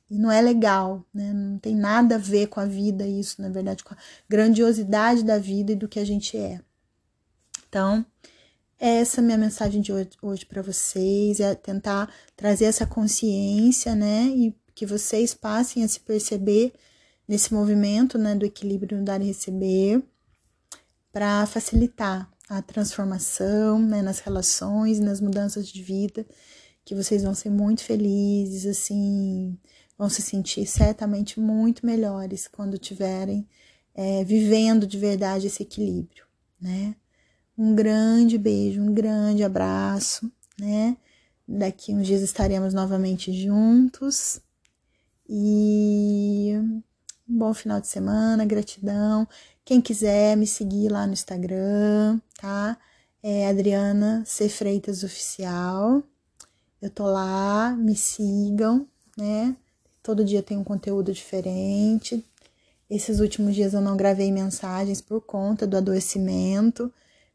e, 0.10 0.16
e, 0.16 0.18
não 0.18 0.32
é 0.32 0.42
legal, 0.42 1.06
né? 1.14 1.32
Não 1.32 1.60
tem 1.60 1.76
nada 1.76 2.16
a 2.16 2.18
ver 2.18 2.48
com 2.48 2.60
a 2.60 2.66
vida 2.66 3.08
isso, 3.08 3.40
na 3.40 3.50
verdade, 3.50 3.84
com 3.84 3.94
a 3.94 3.98
grandiosidade 4.28 5.24
da 5.24 5.38
vida 5.38 5.74
e 5.74 5.76
do 5.76 5.88
que 5.88 6.00
a 6.00 6.06
gente 6.06 6.36
é. 6.36 6.60
Então, 7.70 8.04
essa 8.80 9.22
é 9.22 9.24
a 9.24 9.26
minha 9.26 9.38
mensagem 9.38 9.80
de 9.80 9.94
hoje, 9.94 10.10
hoje 10.24 10.46
para 10.46 10.64
vocês, 10.64 11.40
é 11.40 11.54
tentar 11.54 12.12
trazer 12.36 12.66
essa 12.66 12.88
consciência, 12.88 13.94
né? 13.94 14.24
E 14.26 14.56
que 14.74 14.88
vocês 14.88 15.36
passem 15.36 15.84
a 15.84 15.88
se 15.88 16.00
perceber 16.00 16.74
nesse 17.28 17.54
movimento 17.54 18.18
né, 18.18 18.36
do 18.36 18.46
equilíbrio 18.46 19.04
dar 19.04 19.22
e 19.22 19.26
receber, 19.26 20.04
para 21.12 21.46
facilitar 21.46 22.30
a 22.50 22.62
transformação 22.62 23.80
né, 23.80 24.02
nas 24.02 24.20
relações 24.20 25.00
nas 25.00 25.20
mudanças 25.22 25.68
de 25.68 25.82
vida, 25.82 26.26
que 26.84 26.94
vocês 26.94 27.24
vão 27.24 27.34
ser 27.34 27.50
muito 27.50 27.84
felizes, 27.84 28.66
assim, 28.66 29.58
vão 29.98 30.10
se 30.10 30.22
sentir 30.22 30.68
certamente 30.68 31.40
muito 31.40 31.86
melhores 31.86 32.48
quando 32.48 32.78
tiverem 32.78 33.48
é, 33.96 34.24
vivendo 34.24 34.86
de 34.86 35.00
verdade 35.00 35.48
esse 35.48 35.64
equilíbrio, 35.64 36.26
né? 36.62 36.96
Um 37.58 37.74
grande 37.74 38.38
beijo, 38.38 38.82
um 38.82 38.94
grande 38.94 39.44
abraço, 39.44 40.30
né? 40.60 40.98
Daqui 41.48 41.94
uns 41.94 42.06
dias 42.06 42.22
estaremos 42.22 42.74
novamente 42.74 43.32
juntos 43.32 44.42
e 45.28 46.54
um 47.28 47.38
bom 47.38 47.54
final 47.54 47.82
de 47.82 47.88
semana, 47.88 48.46
gratidão. 48.46 49.28
Quem 49.64 49.82
quiser 49.82 50.38
me 50.38 50.46
seguir 50.46 50.90
lá 50.90 51.08
no 51.08 51.14
Instagram, 51.14 52.20
tá? 52.40 52.78
É 53.22 53.48
Adriana 53.48 54.24
C. 54.26 54.48
Freitas 54.48 55.04
Oficial. 55.04 56.04
Eu 56.82 56.90
tô 56.90 57.06
lá, 57.06 57.76
me 57.76 57.96
sigam, 57.96 58.88
né? 59.18 59.56
Todo 60.04 60.24
dia 60.24 60.44
tem 60.44 60.58
um 60.58 60.64
conteúdo 60.64 61.12
diferente. 61.12 62.24
Esses 62.88 63.20
últimos 63.20 63.56
dias 63.56 63.74
eu 63.74 63.82
não 63.82 63.98
gravei 63.98 64.32
mensagens 64.32 65.02
por 65.02 65.22
conta 65.22 65.66
do 65.66 65.78
adoecimento, 65.78 66.94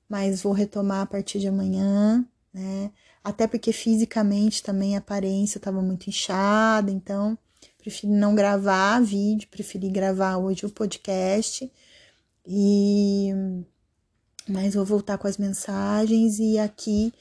mas 0.09 0.43
vou 0.43 0.53
retomar 0.53 1.03
a 1.03 1.07
partir 1.07 1.41
de 1.41 1.49
amanhã, 1.49 2.25
né? 2.55 2.93
Até 3.25 3.49
porque 3.49 3.73
fisicamente 3.73 4.63
também 4.63 4.95
a 4.95 5.01
aparência 5.01 5.59
estava 5.59 5.83
muito 5.83 6.09
inchada, 6.09 6.93
então 6.93 7.37
preferi 7.81 8.13
não 8.13 8.35
gravar 8.35 9.01
vídeo, 9.01 9.49
preferi 9.49 9.89
gravar 9.91 10.37
hoje 10.37 10.67
o 10.67 10.71
podcast. 10.71 11.71
E 12.47 13.31
mas 14.49 14.75
vou 14.75 14.85
voltar 14.85 15.17
com 15.19 15.29
as 15.29 15.39
mensagens 15.39 16.39
e 16.39 16.59
aqui 16.59 17.13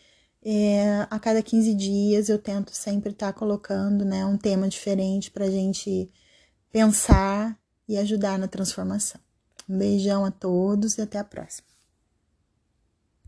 é, 0.44 1.06
a 1.10 1.20
cada 1.20 1.44
15 1.44 1.74
dias 1.76 2.30
eu 2.30 2.40
tento 2.40 2.74
sempre 2.74 3.12
estar 3.12 3.34
tá 3.34 3.38
colocando 3.38 4.06
né, 4.06 4.26
um 4.26 4.38
tema 4.38 4.68
diferente 4.68 5.30
para 5.30 5.46
a 5.46 5.52
gente 5.52 6.10
pensar 6.72 7.58
e 7.88 7.98
ajudar 7.98 8.40
na 8.40 8.48
transformação. 8.48 9.20
Um 9.68 9.78
beijão 9.78 10.26
a 10.26 10.32
todos 10.32 10.98
e 10.98 11.02
até 11.02 11.20
a 11.20 11.24
próxima. 11.24 11.69